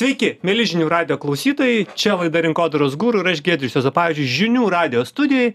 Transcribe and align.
Sveiki, 0.00 0.38
mėly 0.40 0.64
žinių 0.64 0.86
radio 0.88 1.18
klausytojai, 1.20 1.82
čia 1.92 2.14
laida 2.16 2.40
Rinkodaros 2.40 2.94
gūrų 2.96 3.20
ir 3.20 3.26
aš 3.34 3.42
Gedrius 3.44 3.74
Jozapavičius 3.76 4.30
žinių 4.32 4.70
radio 4.72 5.02
studijai 5.04 5.50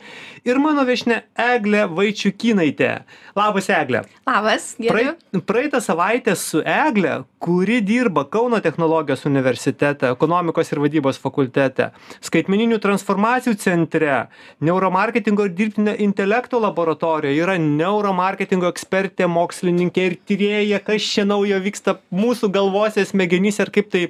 ir 0.45 0.59
mano 0.61 0.83
viešne 0.85 1.23
Eglė 1.33 1.87
Vaičiukinaitė. 1.89 2.91
Labas, 3.33 3.71
Eglė. 3.73 4.03
Labas, 4.29 4.67
gerai. 4.77 5.15
Praeitą 5.49 5.81
savaitę 5.81 6.35
su 6.37 6.61
Eglė, 6.61 7.23
kuri 7.41 7.79
dirba 7.81 8.27
Kauno 8.29 8.59
technologijos 8.61 9.25
universitete, 9.25 10.11
ekonomikos 10.13 10.69
ir 10.69 10.83
vadybos 10.83 11.17
fakultete, 11.23 11.89
skaitmeninių 12.29 12.77
transformacijų 12.85 13.57
centre, 13.65 14.27
neuromarketingo 14.61 15.49
ir 15.49 15.57
dirbtinio 15.57 15.97
intelekto 16.05 16.61
laboratorijoje, 16.61 17.41
yra 17.41 17.57
neuromarketingo 17.61 18.69
ekspertė, 18.69 19.25
mokslininkė 19.25 20.07
ir 20.11 20.19
tyrėja, 20.21 20.83
kas 20.85 21.09
čia 21.17 21.25
naujo 21.25 21.57
vyksta 21.65 21.97
mūsų 22.13 22.53
galvose, 22.53 23.09
smegenyse 23.09 23.65
ir 23.65 23.73
kaip 23.73 23.89
tai 23.89 24.05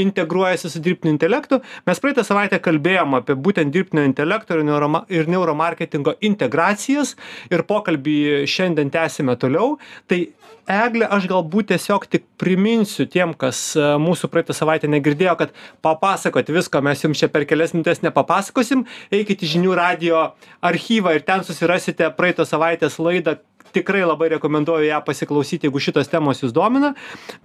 integruojasi 0.00 0.70
su 0.70 0.82
dirbtiniu 0.84 1.14
intelektu. 1.16 1.60
Mes 1.88 2.02
praeitą 2.02 2.24
savaitę 2.26 2.60
kalbėjom 2.62 3.18
apie 3.20 3.36
būtent 3.36 3.74
dirbtinio 3.74 4.04
intelekto 4.08 4.58
ir, 4.58 4.64
neuroma, 4.66 5.04
ir 5.12 5.30
neuromarketingo 5.30 6.16
integracijas 6.26 7.16
ir 7.50 7.64
pokalbį 7.68 8.46
šiandien 8.50 8.92
tęsime 8.94 9.36
toliau. 9.40 9.78
Tai 10.10 10.24
Eglė, 10.70 11.06
aš 11.10 11.24
galbūt 11.26 11.72
tiesiog 11.72 12.04
tik 12.06 12.26
priminsiu 12.38 13.06
tiem, 13.10 13.32
kas 13.34 13.58
e, 13.74 13.86
mūsų 13.98 14.28
praeitą 14.30 14.54
savaitę 14.54 14.86
negirdėjo, 14.92 15.32
kad 15.40 15.54
papasakoti 15.82 16.54
visko 16.54 16.82
mes 16.84 17.02
jums 17.02 17.18
čia 17.18 17.26
per 17.32 17.46
kelias 17.48 17.74
minutės 17.74 18.04
nepapasakosim. 18.04 18.84
Eikite 19.10 19.48
į 19.48 19.54
žinių 19.56 19.74
radio 19.78 20.28
archyvą 20.62 21.16
ir 21.16 21.24
ten 21.26 21.42
susirasite 21.46 22.12
praeitą 22.14 22.46
savaitės 22.46 23.00
laidą 23.02 23.40
tikrai 23.74 24.02
labai 24.04 24.30
rekomenduoju 24.34 24.88
ją 24.88 25.00
pasiklausyti, 25.06 25.68
jeigu 25.68 25.82
šitos 25.82 26.10
temos 26.12 26.42
jūs 26.42 26.54
domina. 26.56 26.94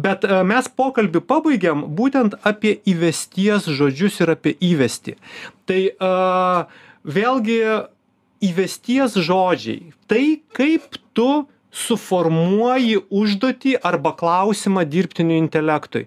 Bet 0.02 0.28
e, 0.28 0.42
mes 0.48 0.70
pokalbį 0.70 1.24
pabaigiam 1.28 1.86
būtent 1.98 2.38
apie 2.48 2.78
įvesties 2.90 3.70
žodžius 3.80 4.22
ir 4.24 4.36
apie 4.36 4.56
įvestį. 4.64 5.18
Tai 5.66 5.82
uh, 5.90 6.82
vėlgi 7.06 7.60
įvesties 8.46 9.18
žodžiai. 9.26 9.92
Tai 10.10 10.24
kaip 10.54 11.00
tu 11.18 11.46
suformuoji 11.76 13.02
užduotį 13.12 13.76
arba 13.84 14.14
klausimą 14.16 14.86
dirbtiniu 14.88 15.38
intelektui. 15.42 16.06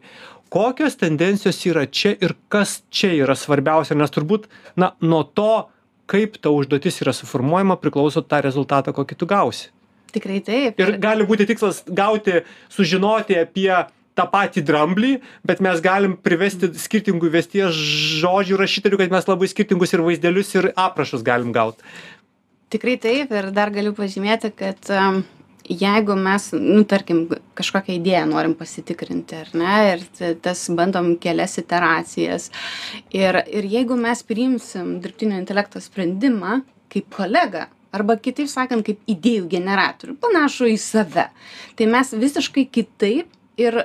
Kokios 0.48 0.96
tendencijos 0.96 1.58
yra 1.68 1.84
čia 1.84 2.14
ir 2.24 2.32
kas 2.48 2.78
čia 2.88 3.10
yra 3.18 3.36
svarbiausia, 3.36 3.98
nes 3.98 4.12
turbūt, 4.14 4.46
na, 4.80 4.94
nuo 5.04 5.20
to, 5.26 5.68
kaip 6.08 6.38
ta 6.40 6.52
užduotis 6.54 7.02
yra 7.04 7.12
suformuojama, 7.12 7.76
priklauso 7.82 8.24
tą 8.24 8.40
rezultatą, 8.46 8.94
kokį 8.96 9.18
tu 9.20 9.28
gausi. 9.28 9.68
Tikrai 10.14 10.40
taip. 10.44 10.80
Ir 10.80 10.96
gali 11.02 11.26
būti 11.28 11.46
tikslas 11.48 11.82
gauti, 11.86 12.42
sužinoti 12.72 13.36
apie 13.42 13.72
tą 14.18 14.26
patį 14.32 14.64
dramblį, 14.66 15.14
bet 15.46 15.62
mes 15.64 15.80
galim 15.84 16.16
privesti 16.18 16.72
skirtingų 16.80 17.30
vesties 17.34 17.76
žodžių 18.22 18.58
rašytojų, 18.58 19.00
kad 19.02 19.14
mes 19.14 19.28
labai 19.30 19.50
skirtingus 19.50 19.94
ir 19.94 20.02
vaizdelius, 20.06 20.54
ir 20.58 20.72
aprašus 20.74 21.24
galim 21.26 21.52
gauti. 21.54 21.84
Tikrai 22.72 22.98
taip 23.00 23.30
ir 23.32 23.52
dar 23.56 23.70
galiu 23.72 23.94
pažymėti, 23.96 24.50
kad 24.58 24.90
um, 24.92 25.22
jeigu 25.68 26.16
mes, 26.18 26.50
nu, 26.56 26.82
tarkim, 26.88 27.22
kažkokią 27.56 27.96
idėją 27.96 28.24
norim 28.28 28.54
pasitikrinti, 28.58 29.38
ar 29.44 29.54
ne, 29.56 29.76
ir 29.94 30.34
tas 30.44 30.66
bandom 30.76 31.14
kelias 31.20 31.56
iteracijas. 31.60 32.50
Ir, 33.14 33.40
ir 33.46 33.68
jeigu 33.68 33.96
mes 34.00 34.24
priimsim 34.26 34.98
dirbtinio 35.04 35.38
intelekto 35.40 35.80
sprendimą 35.84 36.62
kaip 36.92 37.08
kolega, 37.14 37.68
arba 37.94 38.18
kitaip 38.20 38.50
sakant 38.50 38.86
kaip 38.86 39.00
idėjų 39.08 39.48
generatorių 39.52 40.16
panašų 40.22 40.72
į 40.74 40.78
save. 40.82 41.28
Tai 41.78 41.90
mes 41.90 42.14
visiškai 42.14 42.66
kitaip 42.70 43.30
ir 43.60 43.82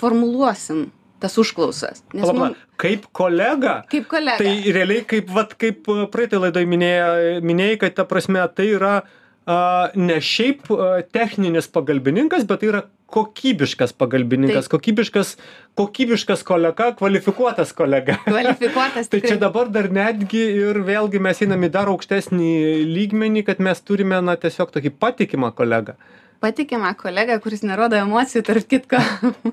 formuluosim 0.00 0.88
tas 1.20 1.36
užklausas 1.40 2.00
nes 2.16 2.24
mum 2.32 2.54
kaip 2.80 3.04
kolega? 3.16 3.80
Kaip 3.92 4.08
kolega. 4.08 4.38
Tai 4.40 4.72
realiai 4.72 5.04
kaip 5.08 5.32
vat 5.34 5.52
kaip 5.60 5.88
praeitoj 6.12 6.46
laidoj 6.46 6.66
minėjo 6.68 7.40
minėjai 7.44 7.80
kad 7.82 7.98
ta 7.98 8.06
prasme 8.08 8.44
tai 8.56 8.70
yra 8.72 8.94
a, 9.00 9.19
ne 9.46 10.20
šiaip 10.20 10.68
techninis 11.14 11.68
pagalbininkas 11.72 12.44
bet 12.48 12.60
tai 12.60 12.68
yra 12.70 12.82
kokybiškas 13.10 13.92
pagalbininkas, 13.98 14.68
Taip. 14.68 14.76
kokybiškas, 14.76 15.32
kokybiškas 15.78 16.44
kolega, 16.46 16.92
kvalifikuotas 16.98 17.72
kolega. 17.74 18.16
Kvalifikuotas. 18.28 19.10
tai 19.10 19.20
čia 19.24 19.36
dabar 19.40 19.70
dar 19.72 19.90
netgi 19.90 20.42
ir 20.62 20.78
vėlgi 20.86 21.22
mes 21.22 21.42
einame 21.42 21.70
į 21.70 21.74
dar 21.74 21.90
aukštesnį 21.90 22.52
lygmenį, 22.86 23.44
kad 23.48 23.62
mes 23.62 23.82
turime, 23.82 24.20
na, 24.22 24.36
tiesiog 24.38 24.70
tokį 24.76 24.94
patikimą 25.02 25.50
kolegą 25.58 25.98
patikimą 26.40 26.94
kolegą, 26.98 27.36
kuris 27.44 27.62
nerodo 27.66 27.98
emocijų, 28.00 28.42
tarp 28.46 28.66
kitko, 28.70 29.00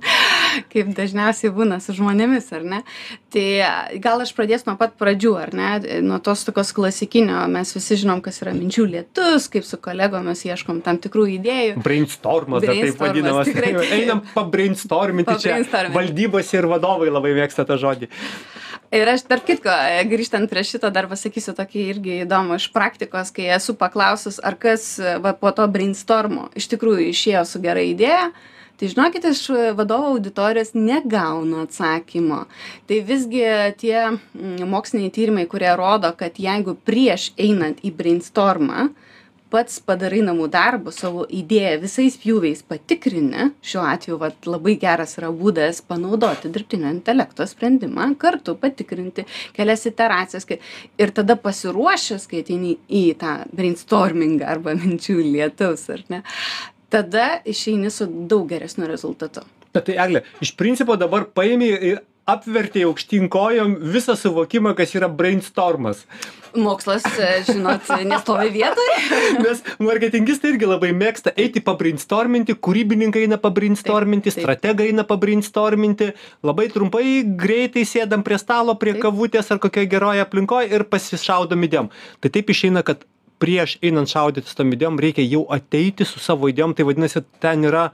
kaip 0.73 0.91
dažniausiai 0.97 1.51
būna 1.53 1.79
su 1.83 1.95
žmonėmis, 1.97 2.49
ar 2.55 2.65
ne? 2.67 2.81
Tai 3.33 3.45
gal 4.03 4.23
aš 4.23 4.33
pradėsiu 4.37 4.71
nuo 4.71 4.77
pat 4.79 4.95
pradžių, 4.99 5.33
ar 5.41 5.53
ne? 5.57 5.71
Nuo 6.05 6.19
tos 6.23 6.45
tokios 6.47 6.71
klasikinio, 6.77 7.43
mes 7.51 7.73
visi 7.75 7.99
žinom, 8.03 8.21
kas 8.25 8.41
yra 8.43 8.55
minčių 8.57 8.87
lietus, 8.93 9.49
kaip 9.51 9.67
su 9.67 9.79
kolegomis 9.83 10.45
ieškom 10.47 10.81
tam 10.85 11.01
tikrų 11.03 11.27
idėjų. 11.37 11.79
Brainstormas, 11.85 12.65
dar 12.65 12.79
taip 12.79 13.01
vadinamas. 13.03 13.51
Tikrai. 13.51 13.73
Einam 13.99 14.23
pabrainstorminti 14.33 15.39
čia. 15.43 15.59
Valdybos 15.93 16.53
ir 16.55 16.69
vadovai 16.71 17.11
labai 17.11 17.35
mėgsta 17.37 17.67
tą 17.67 17.79
žodį 17.81 18.11
ir 18.91 19.09
aš 19.11 19.25
tarp 19.27 19.47
kitko 19.47 19.73
grįžtant 20.09 20.49
prie 20.51 20.63
šito 20.67 20.91
dar 20.93 21.09
pasakysiu 21.11 21.55
tokį 21.57 21.87
irgi 21.93 22.19
įdomų 22.25 22.59
iš 22.59 22.69
praktikos 22.75 23.33
kai 23.35 23.49
esu 23.57 23.75
paklausus 23.79 24.39
ar 24.43 24.57
kas 24.59 24.95
va 25.23 25.33
po 25.37 25.51
to 25.55 25.65
breinstormo 25.71 26.49
iš 26.55 26.69
tikrųjų 26.73 27.09
išėjo 27.11 27.43
su 27.47 27.63
gera 27.63 27.83
idėja 27.83 28.29
tai 28.77 28.91
žinokit 28.91 29.25
iš 29.25 29.41
vadovų 29.77 30.11
auditorijos 30.13 30.75
negaunu 30.77 31.63
atsakymo. 31.65 32.43
Tai 32.85 32.99
visgi 33.07 33.43
tie 33.81 34.03
moksliniai 34.69 35.13
tyrimai 35.13 35.47
kurie 35.49 35.71
rodo 35.79 36.11
kad 36.17 36.37
jeigu 36.37 36.77
prieš 36.85 37.31
einant 37.41 37.81
į 37.81 37.93
breinstormą 37.97 38.91
pats 39.51 39.79
padarai 39.83 40.21
namų 40.25 40.47
darbus 40.53 40.99
savo 41.03 41.25
idėją 41.33 41.75
visais 41.83 42.17
pjūviais 42.21 42.63
patikrini 42.67 43.49
šiuo 43.65 43.83
atveju 43.87 44.19
vat 44.21 44.49
labai 44.49 44.75
geras 44.81 45.17
yra 45.19 45.31
būdas 45.33 45.81
panaudoti 45.87 46.51
dirbtinio 46.53 46.91
intelekto 46.93 47.47
sprendimą 47.47 48.09
kartu 48.21 48.57
patikrinti 48.59 49.27
kelias 49.57 49.85
iteracijas 49.89 50.47
kai 50.49 50.59
ir 50.99 51.13
tada 51.15 51.37
pasiruošęs 51.41 52.27
kai 52.31 52.43
ateini 52.45 52.77
į 52.87 53.05
tą 53.21 53.37
breinstormingą 53.55 54.47
arba 54.55 54.75
minčių 54.79 55.19
lietaus 55.23 55.87
ar 55.93 56.03
ne 56.11 56.23
tada 56.89 57.29
išeini 57.45 57.91
su 57.91 58.07
daug 58.07 58.47
geresniu 58.49 58.87
rezultatu. 58.87 59.43
Bet 59.73 59.89
tai 59.89 59.97
egle 59.99 60.23
iš 60.41 60.53
principo 60.57 60.95
dabar 60.99 61.27
paėmei 61.35 61.97
ir 62.27 62.33
apvertei 62.33 62.83
aukštyn 62.83 63.29
kojom 63.29 63.77
visą 63.93 64.15
suvokimą 64.15 64.75
kas 64.75 64.95
yra 64.95 65.07
breinstormas 65.07 66.05
mokslas, 66.57 67.03
e, 67.19 67.43
žinot, 67.45 67.85
nestovi 68.05 68.49
vietoje. 68.49 68.95
Nes 69.45 69.61
marketingistai 69.83 70.53
irgi 70.53 70.65
labai 70.65 70.89
mėgsta 70.95 71.33
eiti 71.37 71.61
pabrainstorminti, 71.61 72.55
kūrybininkai 72.63 73.27
eina 73.27 73.37
pabrainstorminti, 73.41 74.33
strategai 74.33 74.89
eina 74.91 75.05
pabrainstorminti, 75.07 76.09
labai 76.47 76.67
trumpai, 76.73 77.05
greitai 77.37 77.85
sėdam 77.85 78.25
prie 78.25 78.39
stalo, 78.41 78.73
prie 78.79 78.95
taip. 78.95 79.03
kavutės 79.05 79.53
ar 79.53 79.61
kokioje 79.61 79.91
geroje 79.91 80.25
aplinkoje 80.25 80.73
ir 80.73 80.87
pasišaudom 80.89 81.69
idėjom. 81.69 81.93
Tai 82.23 82.33
taip 82.33 82.51
išeina, 82.55 82.81
kad 82.87 83.05
prieš 83.37 83.77
einant 83.85 84.09
šaudyti 84.09 84.49
su 84.49 84.57
tom 84.57 84.73
idėjom 84.73 84.97
reikia 85.03 85.25
jau 85.27 85.45
ateiti 85.53 86.07
su 86.09 86.23
savo 86.23 86.49
idėjom, 86.49 86.73
tai 86.73 86.87
vadinasi, 86.89 87.21
ten 87.43 87.69
yra, 87.69 87.91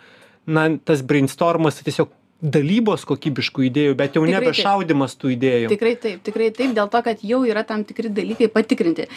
na, 0.47 0.69
tas 0.87 1.03
brainstormas 1.03 1.81
tai 1.81 1.89
tiesiog 1.89 2.13
dalybos 2.43 3.05
kokybiškų 3.07 3.67
idėjų 3.69 3.95
bet 3.99 4.17
jau 4.17 4.23
nebe 4.27 4.51
šaudymas 4.57 5.15
tų 5.19 5.31
idėjų. 5.37 5.71
Tikrai 5.71 5.93
taip 6.03 6.23
tikrai 6.27 6.49
taip 6.55 6.73
dėl 6.75 6.89
to 6.91 7.01
kad 7.05 7.23
jau 7.23 7.39
yra 7.47 7.63
tam 7.67 7.85
tikri 7.87 8.11
dalykai 8.11 8.49
patikrinti. 8.51 9.07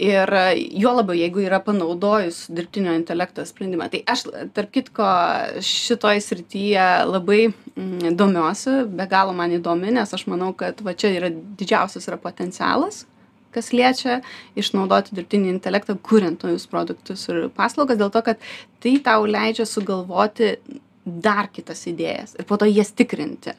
Ir 0.00 0.32
juo 0.72 0.94
labiau 0.96 1.16
jeigu 1.18 1.44
yra 1.44 1.60
panaudojus 1.64 2.46
dirbtinio 2.52 2.94
intelekto 2.96 3.44
sprendimą. 3.48 3.90
Tai 3.92 4.02
aš 4.14 4.24
tarp 4.56 4.72
kitko 4.72 5.08
šitoj 5.68 6.22
srityje 6.24 6.88
labai 7.10 7.42
mm, 7.50 8.16
domiuosi 8.16 8.82
be 8.88 9.08
galo 9.10 9.36
man 9.36 9.52
įdomi 9.52 9.92
nes 9.98 10.16
aš 10.16 10.26
manau 10.32 10.52
kad 10.56 10.80
va 10.84 10.96
čia 10.96 11.12
yra 11.18 11.32
didžiausias 11.32 12.08
yra 12.08 12.20
potencialas 12.20 13.04
kas 13.52 13.68
liečia 13.76 14.22
išnaudoti 14.56 15.12
dirbtinį 15.16 15.50
intelektą 15.52 15.98
kuriant 16.00 16.40
naujus 16.44 16.64
produktus 16.70 17.26
ir 17.28 17.50
paslaugas 17.52 18.00
dėl 18.00 18.08
to 18.14 18.22
kad 18.24 18.40
tai 18.80 18.94
tau 19.04 19.28
leidžia 19.28 19.68
sugalvoti 19.68 20.54
dar 21.04 21.50
kitas 21.52 21.86
idėjas 21.90 22.36
ir 22.38 22.48
po 22.48 22.58
to 22.60 22.68
jas 22.70 22.92
tikrinti. 22.94 23.56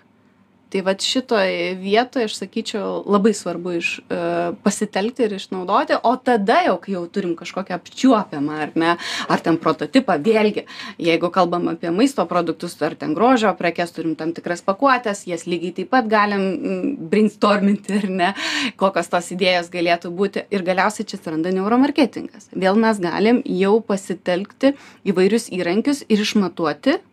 Tai 0.73 0.81
va 0.81 0.95
šitoj 0.97 1.51
vietoje 1.77 2.25
aš 2.25 2.35
sakyčiau 2.39 3.03
labai 3.05 3.35
svarbu 3.37 3.75
iš, 3.77 3.89
uh, 4.01 4.55
pasitelkti 4.65 5.27
ir 5.27 5.35
išnaudoti, 5.37 5.99
o 6.01 6.15
tada 6.17 6.63
jau, 6.65 6.79
kai 6.81 6.95
jau 6.95 7.03
turim 7.13 7.35
kažkokią 7.37 7.77
apčiuopiamą, 7.77 8.55
ar 8.65 8.73
ne, 8.81 8.95
ar 9.29 9.43
ten 9.45 9.59
prototipą, 9.61 10.15
vėlgi, 10.25 10.65
jeigu 10.97 11.29
kalbam 11.35 11.69
apie 11.75 11.93
maisto 11.93 12.25
produktus, 12.25 12.73
ar 12.81 12.97
ten 12.97 13.13
grožio 13.13 13.53
prekes, 13.59 13.93
turim 13.93 14.17
tam 14.17 14.33
tikras 14.33 14.65
pakuotės, 14.65 15.27
jas 15.29 15.45
lygiai 15.45 15.75
taip 15.77 15.93
pat 15.93 16.09
galim 16.09 16.97
brainstorminti, 17.13 18.01
ar 18.01 18.09
ne, 18.09 18.33
kokios 18.81 19.13
tos 19.13 19.29
idėjos 19.37 19.69
galėtų 19.77 20.09
būti. 20.17 20.47
Ir 20.49 20.65
galiausiai 20.65 21.05
čia 21.05 21.21
atsiranda 21.21 21.53
neuromarketingas. 21.53 22.49
Vėl 22.57 22.81
mes 22.81 22.97
galim 22.97 23.45
jau 23.45 23.77
pasitelkti 23.85 24.73
įvairius 25.05 25.51
įrankius 25.53 26.07
ir 26.09 26.25
išmatuoti 26.25 27.03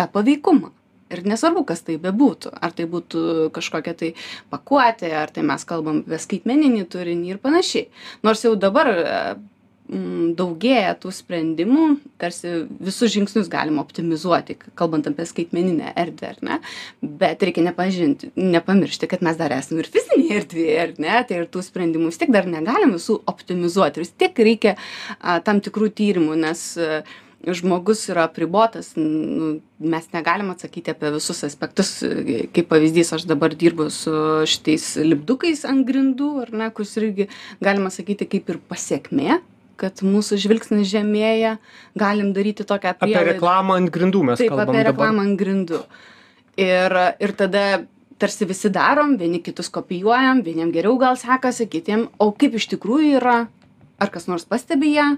tą 0.00 0.08
paveikumą. 0.16 0.72
ir 1.10 1.24
nesvarbu 1.26 1.64
kas 1.66 1.82
tai 1.82 1.98
bebūtų 1.98 2.52
ar 2.54 2.74
tai 2.74 2.86
būtų 2.90 3.50
kažkokia 3.54 3.94
tai 3.98 4.10
pakuotė 4.52 5.10
ar 5.18 5.32
tai 5.34 5.42
mes 5.42 5.64
kalbam 5.66 6.04
apie 6.04 6.20
skaitmeninį 6.22 6.84
turinį 6.92 7.32
ir 7.32 7.40
panašiai 7.42 7.88
nors 8.22 8.44
jau 8.46 8.52
dabar 8.54 8.90
mm, 9.90 10.34
daugėja 10.38 10.92
tų 11.02 11.12
sprendimų, 11.14 11.86
tarsi 12.20 12.52
visus 12.78 13.12
žingsnius 13.14 13.50
galima 13.50 13.82
optimizuoti, 13.82 14.56
kalbant 14.78 15.08
apie 15.10 15.26
skaitmeninę 15.28 15.94
erdvę, 15.98 16.30
ar 16.34 16.44
ne? 16.46 16.58
Bet 17.02 17.42
reikia 17.42 17.64
nepažinti, 17.66 18.30
nepamiršti, 18.38 19.08
kad 19.10 19.24
mes 19.26 19.40
dar 19.40 19.54
esame 19.56 19.82
ir 19.82 19.90
fizinėje 19.90 20.38
erdvėje, 20.42 20.76
ar 20.84 20.94
ne? 21.02 21.16
Tai 21.26 21.40
ir 21.42 21.50
tų 21.50 21.64
sprendimų 21.66 22.12
vis 22.12 22.20
tiek 22.22 22.30
dar 22.34 22.46
negalim 22.50 22.94
visų 22.96 23.18
optimizuoti. 23.30 24.04
Vis 24.04 24.14
tiek 24.14 24.38
reikia 24.38 24.76
a, 24.76 25.40
tam 25.42 25.62
tikrų 25.64 25.90
tyrimų, 25.98 26.38
nes 26.46 26.64
a, 26.78 27.02
žmogus 27.46 28.02
yra 28.12 28.26
apribotas, 28.28 28.92
nu, 28.96 29.60
mes 29.80 30.08
negalim 30.12 30.50
atsakyti 30.52 30.92
apie 30.92 31.12
visus 31.14 31.40
aspektus. 31.46 31.92
Kaip 32.54 32.68
pavyzdys, 32.68 33.14
aš 33.16 33.24
dabar 33.30 33.54
dirbu 33.56 33.88
su 33.94 34.12
šitais 34.50 34.92
lipdukais 35.00 35.64
ant 35.68 35.86
grindų, 35.88 36.32
ar 36.44 36.52
ne, 36.52 36.68
kuris 36.74 36.96
irgi 37.00 37.30
galima 37.64 37.92
sakyti 37.94 38.28
kaip 38.28 38.52
ir 38.52 38.60
pasiekmė 38.70 39.40
kad 39.80 40.02
mūsų 40.04 40.36
žvilgsnis 40.42 40.90
žemėja, 40.90 41.54
galim 41.96 42.34
daryti 42.36 42.66
tokią 42.68 42.92
prielaidą. 43.00 43.22
Apie 43.22 43.32
reklamą 43.32 43.78
ant 43.80 43.92
grindų 43.94 44.24
mes. 44.28 44.42
Taip, 44.42 44.52
apie 44.60 44.82
reklamą 44.84 45.24
ant 45.24 45.38
grindų. 45.40 45.80
Ir, 46.60 46.96
ir 47.24 47.32
tada 47.38 47.62
tarsi 48.20 48.44
visi 48.44 48.68
darom, 48.68 49.14
vieni 49.16 49.40
kitus 49.40 49.70
kopijuojam, 49.72 50.42
vieniem 50.44 50.68
geriau 50.74 50.98
gal 51.00 51.16
sekasi, 51.16 51.64
kitiem, 51.72 52.10
o 52.20 52.28
kaip 52.36 52.58
iš 52.60 52.68
tikrųjų 52.74 53.14
yra, 53.22 53.38
ar 53.96 54.12
kas 54.12 54.28
nors 54.28 54.44
pastebi 54.44 54.92
ją, 54.98 55.14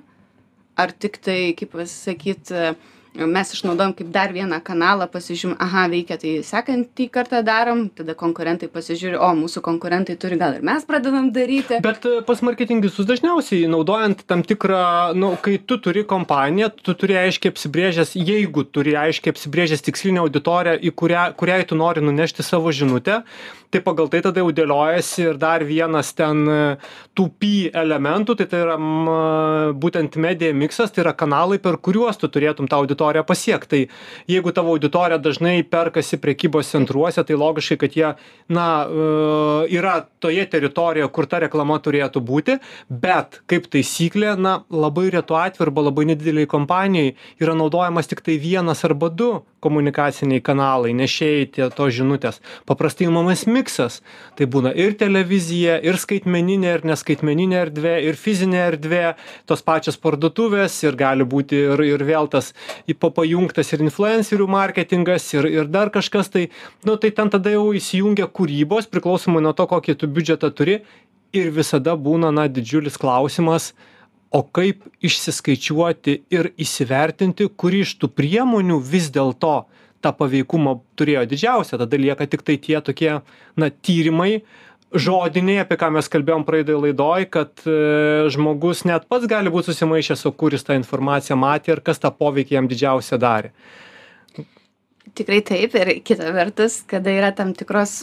ar 0.76 0.92
tik 0.92 1.20
tai, 1.24 1.40
kaip 1.58 1.74
pasakyti, 1.76 2.72
mes 3.12 3.52
išnaudojam 3.52 3.92
kaip 3.92 4.08
dar 4.12 4.32
vieną 4.32 4.58
kanalą 4.64 5.06
pasižiūrim 5.12 5.56
aha 5.60 5.84
veikia 5.92 6.16
tai 6.20 6.32
sekantį 6.46 7.08
kartą 7.12 7.42
darom 7.44 7.84
tada 7.92 8.14
konkurentai 8.16 8.70
pasižiūri 8.72 9.18
o 9.20 9.28
mūsų 9.36 9.60
konkurentai 9.64 10.16
turi 10.16 10.38
gal 10.40 10.56
ir 10.56 10.64
mes 10.64 10.86
pradedam 10.88 11.28
daryti. 11.34 11.82
Bet 11.84 12.06
e, 12.08 12.22
pas 12.24 12.40
marketingistus 12.40 13.08
dažniausiai 13.08 13.68
naudojant 13.68 14.24
tam 14.24 14.44
tikrą 14.46 15.12
nu 15.18 15.34
kai 15.44 15.58
tu 15.60 15.76
turi 15.76 16.06
kompaniją 16.08 16.70
tu 16.80 16.96
turi 16.96 17.18
aiškiai 17.26 17.52
apsibrėžęs 17.52 18.16
jeigu 18.16 18.64
turi 18.64 18.96
aiškiai 18.96 19.36
apsibrėžęs 19.36 19.84
tikslinę 19.84 20.24
auditoriją 20.24 20.80
į 20.80 20.94
kurią 20.96 21.26
kuriai 21.36 21.68
tu 21.68 21.76
nori 21.76 22.04
nunešti 22.04 22.46
savo 22.46 22.72
žinutę 22.72 23.20
tai 23.72 23.82
pagal 23.84 24.10
tai 24.12 24.22
tada 24.24 24.44
jau 24.44 24.52
dėliojasi 24.54 25.28
ir 25.30 25.40
dar 25.42 25.66
vienas 25.68 26.12
ten 26.16 26.46
e, 26.46 26.60
tų 27.18 27.28
pi 27.40 27.54
elementų 27.68 28.38
tai 28.40 28.48
tai 28.52 28.64
yra 28.66 28.78
m 28.78 29.10
būtent 29.82 30.16
medija 30.20 30.54
miksas 30.54 30.92
tai 30.92 31.06
yra 31.06 31.16
kanalai 31.16 31.58
per 31.62 31.80
kuriuos 31.82 32.20
tu 32.20 32.30
turėtum 32.32 32.68
tą 32.70 32.82
auditoriją 32.82 32.92
auditoriją 32.92 33.24
pasiekt. 33.24 33.68
Tai 33.68 33.88
jeigu 34.28 34.52
tavo 34.52 34.72
auditorija 34.72 35.18
dažnai 35.18 35.62
perkasi 35.62 36.18
prekybos 36.18 36.70
centruose 36.70 37.22
tai 37.24 37.36
logiškai 37.36 37.78
kad 37.78 37.96
jie 37.96 38.14
na 38.48 38.86
e, 38.86 39.76
yra 39.76 40.06
toje 40.20 40.46
teritorijoje 40.46 41.10
kur 41.12 41.26
ta 41.26 41.40
reklama 41.42 41.78
turėtų 41.78 42.20
būti 42.20 42.58
bet 42.88 43.42
kaip 43.46 43.68
taisyklė 43.72 44.36
na 44.38 44.62
labai 44.70 45.10
retu 45.10 45.34
atveju 45.34 45.68
arba 45.68 45.88
labai 45.88 46.06
nedidelei 46.12 46.46
kompanijai 46.46 47.14
yra 47.40 47.54
naudojamas 47.54 48.10
tiktai 48.10 48.38
vienas 48.38 48.84
arba 48.84 49.08
du 49.08 49.42
komunikaciniai 49.62 50.42
kanalai 50.44 50.92
nešėjai 50.96 51.46
tie 51.54 51.68
tos 51.76 51.94
žinutės. 51.96 52.40
Paprastai 52.68 53.06
imamas 53.08 53.44
miksas. 53.46 54.00
Tai 54.38 54.48
būna 54.50 54.72
ir 54.74 54.96
televizija 54.98 55.78
ir 55.86 55.98
skaitmeninė 56.00 56.74
ir 56.76 56.86
neskaitmeninė 56.90 57.60
erdvė 57.66 57.94
ir 58.08 58.18
fizinė 58.18 58.60
erdvė 58.72 59.04
tos 59.50 59.62
pačios 59.66 60.00
parduotuvės 60.02 60.78
ir 60.86 60.98
gali 60.98 61.26
būti 61.28 61.62
ir 61.68 61.84
ir 61.86 62.04
vėl 62.08 62.30
tas 62.32 62.52
į 62.90 62.98
pa 62.98 63.12
pajungtas 63.14 63.72
ir 63.72 63.86
influencerių 63.86 64.48
marketingas 64.56 65.28
ir 65.36 65.48
ir 65.50 65.70
dar 65.70 65.92
kažkas. 65.94 66.32
Tai 66.32 66.48
nu 66.88 66.96
tai 66.96 67.12
ten 67.14 67.30
tada 67.30 67.54
jau 67.54 67.70
įsijungia 67.76 68.28
kūrybos 68.28 68.90
priklausomai 68.90 69.44
nuo 69.44 69.54
to 69.56 69.68
kokį 69.70 69.98
tu 70.00 70.10
biudžetą 70.10 70.52
turi. 70.56 70.82
Ir 71.32 71.48
visada 71.48 71.94
būna 71.96 72.28
na 72.28 72.44
didžiulis 72.44 72.98
klausimas 73.00 73.70
o 74.32 74.42
kaip 74.42 74.86
išsiskaičiuoti 75.04 76.16
ir 76.32 76.50
įsivertinti 76.60 77.50
kuri 77.56 77.82
iš 77.86 77.96
tų 78.00 78.10
priemonių 78.16 78.78
vis 78.80 79.10
dėlto 79.12 79.54
tą 80.02 80.12
paveikumą 80.18 80.78
turėjo 80.98 81.24
didžiausią. 81.30 81.78
Tada 81.84 82.00
lieka 82.00 82.26
tiktai 82.26 82.58
tie 82.58 82.80
tokie 82.84 83.20
na 83.56 83.68
tyrimai 83.70 84.42
žodiniai 84.92 85.62
apie 85.62 85.78
ką 85.80 85.88
mes 85.94 86.08
kalbėjom 86.12 86.44
praeitoj 86.48 86.80
laidoj 86.86 87.26
kad 87.32 87.64
e, 87.64 87.76
žmogus 88.32 88.84
net 88.88 89.06
pats 89.08 89.28
gali 89.30 89.52
būt 89.52 89.70
susimaišęs 89.70 90.26
o 90.28 90.34
kur 90.36 90.52
jis 90.52 90.66
tą 90.66 90.76
informaciją 90.76 91.38
matė 91.40 91.76
ir 91.76 91.82
kas 91.84 92.02
tą 92.02 92.12
poveikį 92.12 92.58
jam 92.58 92.68
didžiausią 92.68 93.18
darė. 93.22 93.52
Tikrai 95.16 95.40
taip 95.44 95.74
ir 95.80 95.94
kita 96.04 96.32
vertus 96.32 96.80
kada 96.88 97.12
yra 97.12 97.32
tam 97.36 97.52
tikros 97.56 98.02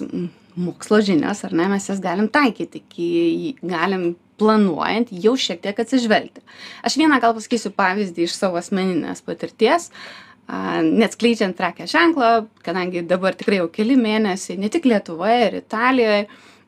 mokslo 0.60 1.00
žinios 1.06 1.44
ar 1.46 1.54
ne 1.58 1.70
mes 1.72 1.86
jas 1.90 2.02
galim 2.02 2.30
taikyti. 2.30 2.84
Kai 2.90 3.54
galim 3.62 4.12
planuojant 4.40 5.12
jau 5.12 5.36
šiek 5.40 5.62
tiek 5.64 5.84
atsižvelgti. 5.84 6.44
Aš 6.88 6.98
vieną 7.02 7.20
gal 7.22 7.36
pasakysiu 7.38 7.74
pavyzdį 7.76 8.26
iš 8.26 8.38
savo 8.40 8.60
asmeninės 8.62 9.24
patirties, 9.26 9.90
neatskleidžiant 10.50 11.58
prekę 11.58 11.86
ženklą, 11.90 12.48
kadangi 12.66 13.04
dabar 13.06 13.38
tikrai 13.38 13.60
jau 13.62 13.68
keli 13.74 14.00
mėnesiai 14.00 14.58
ne 14.58 14.72
tik 14.74 14.88
Lietuvoje 14.90 15.42
ir 15.48 15.60
Italijoje 15.62 16.24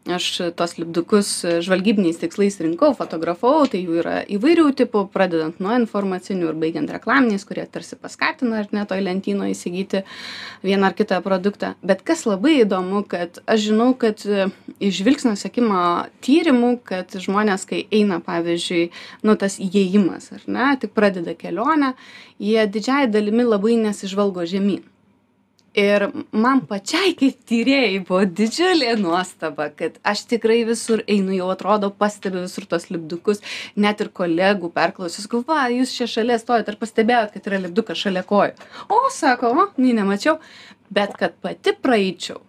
aš 0.10 0.26
tuos 0.58 0.74
lipdukus 0.80 1.30
žvalgybiniais 1.62 2.18
tikslais 2.18 2.58
rinkau 2.62 2.96
fotografavau 2.98 3.68
tai 3.70 3.84
jų 3.84 4.00
yra 4.02 4.16
įvairių 4.34 4.72
tipų 4.80 5.04
pradedant 5.14 5.60
nuo 5.62 5.76
informacinių 5.78 6.50
ir 6.50 6.58
baigiant 6.58 6.90
reklaminiais 6.90 7.46
kurie 7.46 7.68
tarsi 7.70 8.00
paskatina 8.02 8.64
ar 8.64 8.72
ne 8.74 8.86
toj 8.90 9.04
lentynoj 9.06 9.54
įsigyti 9.54 10.02
vieną 10.66 10.90
ar 10.90 10.98
kitą 10.98 11.22
produktą. 11.22 11.76
Bet 11.86 12.02
kas 12.08 12.26
labai 12.26 12.64
įdomu 12.64 13.04
kad 13.06 13.44
aš 13.46 13.68
žinau 13.70 13.92
kad 13.94 14.26
iš 14.82 14.98
žvilgsnio 15.04 15.36
sekimo 15.38 16.08
tyrimų 16.26 16.80
kad 16.88 17.14
žmonės 17.22 17.68
kai 17.70 17.84
eina 17.94 18.18
pavyzdžiui 18.26 18.90
nu 19.28 19.38
tas 19.38 19.60
įėjimas 19.62 20.32
ar 20.34 20.48
ne 20.50 20.72
tik 20.82 20.98
pradeda 20.98 21.38
kelionę 21.38 21.94
jie 22.42 22.66
didžiąja 22.66 23.12
dalimi 23.14 23.46
labai 23.46 23.78
nesižvalgo 23.86 24.50
žemyn 24.50 24.82
ir 25.78 26.08
man 26.32 26.62
pačiai 26.68 27.14
kaip 27.18 27.40
tyrėjai 27.48 28.02
buvo 28.08 28.24
didžiulė 28.40 28.96
nuostaba 29.00 29.70
kad 29.76 29.98
aš 30.04 30.26
tikrai 30.34 30.62
visur 30.68 31.04
einu 31.08 31.36
jau 31.38 31.48
atrodo 31.54 31.92
pastebiu 32.04 32.44
visur 32.44 32.68
tuos 32.68 32.90
lipdukus 32.92 33.42
net 33.76 34.04
ir 34.04 34.12
kolegų 34.22 34.72
perklausiu 34.76 35.24
sakau 35.24 35.44
va 35.48 35.70
jūs 35.72 35.96
čia 35.96 36.10
šalia 36.12 36.40
stovit 36.42 36.70
ar 36.70 36.80
pastebėjot 36.82 37.34
kad 37.36 37.52
yra 37.52 37.64
lipdukas 37.66 38.04
šalia 38.04 38.24
kojų. 38.28 38.56
O 38.92 39.02
sako 39.16 39.56
o 39.56 39.68
nei 39.78 39.96
nemačiau. 39.96 40.40
Bet 40.92 41.16
kad 41.16 41.38
pati 41.40 41.72
praeičiau 41.72 42.42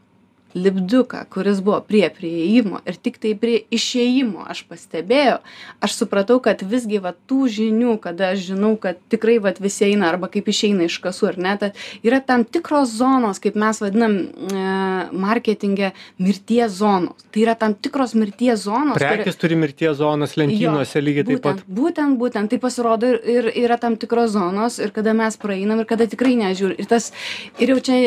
lipduką 0.54 1.25
kuris 1.32 1.60
buvo 1.64 1.81
prie 1.87 2.04
priėjimo 2.12 2.82
ir 2.88 2.99
tiktai 3.00 3.35
prie 3.38 3.59
išėjimo 3.73 4.47
aš 4.52 4.64
pastebėjau 4.71 5.38
aš 5.85 5.97
supratau 5.99 6.38
kad 6.44 6.62
visgi 6.62 7.00
va 7.02 7.14
tų 7.28 7.47
žinių 7.56 7.97
kada 8.02 8.32
aš 8.35 8.47
žinau 8.52 8.75
kad 8.80 9.00
tikrai 9.12 9.38
vat 9.42 9.61
visi 9.62 9.87
eina 9.90 10.11
arba 10.12 10.30
kaip 10.32 10.49
išeina 10.52 10.88
iš 10.88 10.99
kasų 11.04 11.32
ar 11.32 11.40
ne 11.47 11.56
tad 11.61 11.78
yra 12.02 12.21
tam 12.25 12.44
tikros 12.44 12.94
zonos 12.99 13.42
kaip 13.42 13.59
mes 13.59 13.82
vadinam 13.82 14.18
e, 14.23 14.66
marketinge 15.12 15.92
mirties 16.18 16.78
zonos. 16.78 17.26
Tai 17.32 17.42
yra 17.44 17.54
tam 17.59 17.75
tikros 17.75 18.14
mirties 18.18 18.64
zonos 18.66 19.00
prekės 19.00 19.38
turi 19.40 19.56
mirties 19.59 19.97
zonas 20.00 20.37
lentynose 20.40 21.02
lygiai 21.02 21.26
taip 21.28 21.42
pat. 21.44 21.62
būtent 21.66 22.18
būtent 22.21 22.52
tai 22.52 22.59
pasirodo 22.62 23.09
ir 23.09 23.21
ir 23.32 23.50
yra 23.64 23.78
tam 23.80 23.97
tikros 23.97 24.35
zonos 24.37 24.78
ir 24.82 24.92
kada 24.94 25.14
mes 25.16 25.37
praeinam 25.40 25.80
ir 25.82 25.88
kada 25.88 26.06
tikrai 26.06 26.35
nežiūri. 26.40 26.78
Ir 26.82 26.88
tas 26.90 27.11
ir 27.59 27.73
jau 27.75 27.78
čia 27.80 27.99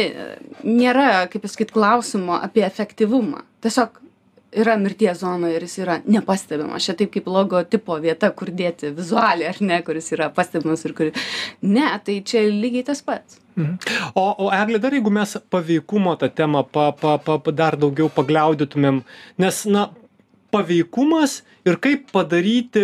nėra 0.63 1.27
kaip 1.31 1.45
pasakyt 1.45 1.73
klausimo 1.75 2.34
kalbama 2.35 2.43
apie 2.43 2.65
efektyvumą. 2.65 3.43
Tiesiog 3.61 4.01
yra 4.55 4.77
mirties 4.77 5.19
zonoj 5.19 5.55
ir 5.55 5.63
jis 5.63 5.79
yra 5.79 5.99
nepastebimas. 6.05 6.85
Čia 6.85 6.95
taip 6.95 7.11
kaip 7.11 7.27
logotipo 7.27 7.99
vieta 8.01 8.31
kur 8.31 8.49
dėti 8.49 8.93
vizualiai 8.95 9.49
ar 9.49 9.57
ne 9.59 9.81
kuris 9.83 10.11
yra 10.13 10.29
pastebimas 10.29 10.85
ir 10.85 10.93
kur 10.93 11.11
ne 11.61 11.99
tai 12.05 12.21
čia 12.23 12.45
lygiai 12.49 12.85
tas 12.85 13.01
pats. 13.01 13.39
Mhm. 13.55 13.77
O, 14.15 14.45
o 14.45 14.51
Eglė, 14.51 14.79
dar 14.79 14.93
jeigu 14.93 15.11
mes 15.11 15.37
paveikumo 15.49 16.15
tą 16.15 16.29
temą 16.29 16.63
pa, 16.63 16.91
pa, 16.91 17.17
pa, 17.17 17.51
dar 17.51 17.75
daugiau 17.77 18.09
pagliaudytumėm, 18.09 19.03
nes, 19.37 19.65
na, 19.65 19.89
paveikumas 20.51 21.43
ir 21.65 21.77
kaip 21.79 22.11
padaryti 22.11 22.83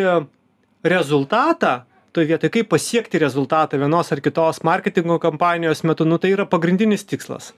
rezultatą 0.83 1.81
toj 2.11 2.25
vietoj 2.27 2.49
kaip 2.51 2.67
pasiekti 2.71 3.19
rezultatą 3.23 3.77
vienos 3.79 4.11
ar 4.11 4.19
kitos 4.23 4.59
marketingo 4.67 5.15
kampanijos 5.23 5.83
metu 5.87 6.05
nu 6.05 6.17
tai 6.19 6.33
yra 6.35 6.45
pagrindinis 6.45 7.05
tikslas. 7.07 7.53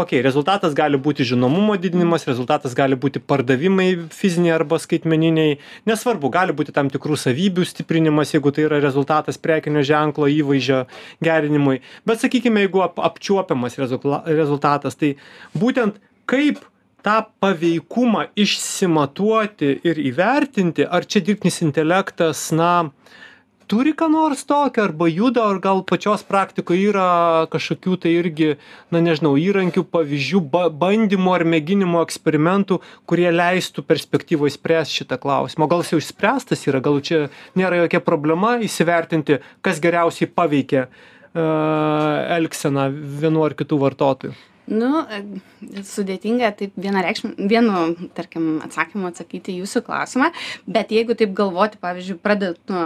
Okei 0.00 0.22
rezultatas 0.24 0.76
gali 0.78 0.96
būti 0.96 1.26
žinomumo 1.28 1.76
didinimas 1.76 2.24
rezultatas 2.28 2.76
gali 2.78 2.96
būti 2.96 3.20
pardavimai 3.20 3.88
fiziniai 4.14 4.54
arba 4.56 4.78
skaitmeniniai. 4.80 5.58
Nesvarbu 5.90 6.32
gali 6.32 6.56
būti 6.56 6.72
tam 6.72 6.88
tikrų 6.94 7.18
savybių 7.20 7.66
stiprinimas 7.68 8.32
jeigu 8.32 8.54
tai 8.56 8.64
yra 8.70 8.80
rezultatas 8.84 9.36
prekinio 9.36 9.84
ženklo 9.84 10.30
įvaizdžio 10.38 10.86
gerinimui. 11.24 11.82
Bet 12.08 12.24
sakykime 12.24 12.64
jeigu 12.64 12.86
ap 12.86 12.98
apčiuopiamas 13.10 13.76
rezulta 13.82 14.24
rezultatas 14.26 14.96
tai 14.96 15.16
būtent 15.52 16.00
kaip 16.28 16.64
tą 17.04 17.20
paveikumą 17.40 18.26
išsimatuoti 18.36 19.74
ir 19.86 20.00
įvertinti 20.10 20.88
ar 20.88 21.04
čia 21.04 21.20
dirbtinis 21.24 21.60
intelektas 21.66 22.48
na 22.56 22.72
turi 23.68 23.92
ką 23.96 24.08
nors 24.12 24.44
tokio 24.48 24.84
arba 24.88 25.08
juda 25.12 25.44
ar 25.50 25.60
gal 25.62 25.82
pačios 25.86 26.24
praktikoj 26.28 26.80
yra 26.90 27.08
kažkokių 27.52 27.98
tai 28.02 28.14
irgi 28.16 28.48
na 28.94 29.02
nežinau 29.04 29.34
įrankių 29.40 29.84
pavyzdžių 29.92 30.42
ba 30.54 30.64
bandymų 30.84 31.34
ar 31.36 31.44
mėginimų 31.54 32.02
eksperimentų 32.06 32.80
kurie 33.08 33.28
leistų 33.34 33.84
perspektyvoj 33.88 34.54
spręst 34.56 34.96
šitą 34.96 35.20
klausimą. 35.20 35.68
O 35.68 35.72
gal 35.72 35.84
jis 35.84 35.94
jau 35.94 36.02
išspręstas 36.02 36.66
yra? 36.70 36.82
Gal 36.84 37.00
čia 37.04 37.26
nėra 37.58 37.84
jokia 37.84 38.00
problema 38.04 38.56
įsivertinti 38.64 39.42
kas 39.64 39.82
geriausiai 39.84 40.30
paveikia 40.32 40.86
e, 40.88 40.90
elgseną 42.38 42.88
vienų 43.24 43.48
ar 43.50 43.58
kitų 43.58 43.82
vartotojų 43.84 44.38
Nu, 44.68 45.00
sudėtinga 45.88 46.50
taip 46.58 46.74
vienareikšmiai, 46.76 47.46
vienu, 47.48 48.08
tarkim, 48.16 48.58
atsakymu 48.66 49.08
atsakyti 49.08 49.54
jūsų 49.62 49.80
klausimą, 49.86 50.28
bet 50.68 50.92
jeigu 50.92 51.16
taip 51.16 51.32
galvoti, 51.36 51.80
pavyzdžiui, 51.80 52.18
pradedant 52.20 52.74
nuo 52.74 52.82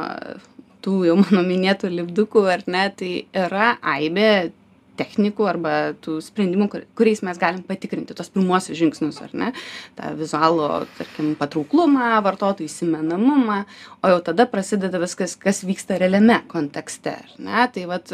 tų 0.85 0.97
jau 1.09 1.21
mano 1.21 1.45
minėtų 1.47 1.93
lipdukų 1.93 2.43
ar 2.53 2.67
ne, 2.71 2.89
tai 2.97 3.12
yra 3.37 3.77
aibė 3.95 4.53
technikų 4.99 5.47
arba 5.49 5.73
tų 6.05 6.19
sprendimų, 6.23 6.67
kur, 6.69 6.83
kuriais 6.99 7.23
mes 7.25 7.39
galim 7.41 7.62
patikrinti 7.65 8.15
tos 8.17 8.29
pirmuosius 8.33 8.77
žingsnius, 8.77 9.23
ar 9.25 9.33
ne, 9.33 9.49
tą 9.97 10.12
vizualų, 10.19 10.69
tarkim, 10.99 11.33
patrauklumą, 11.41 12.11
vartotojų 12.27 12.69
įsimenamumą, 12.69 13.62
o 14.05 14.12
jau 14.12 14.21
tada 14.29 14.47
prasideda 14.53 15.01
viskas, 15.03 15.39
kas 15.41 15.62
vyksta 15.65 15.97
realiame 16.03 16.43
kontekste, 16.53 17.17
ar 17.25 17.35
ne, 17.41 17.65
tai 17.73 17.89
vad 17.89 18.12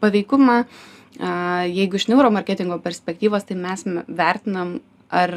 paveikumą 0.00 0.62
jeigu 1.68 1.98
iš 1.98 2.06
neuromarketingo 2.08 2.78
perspektyvos, 2.84 3.44
tai 3.48 3.58
mes 3.58 3.84
vertinam, 4.08 4.78
ar 5.10 5.34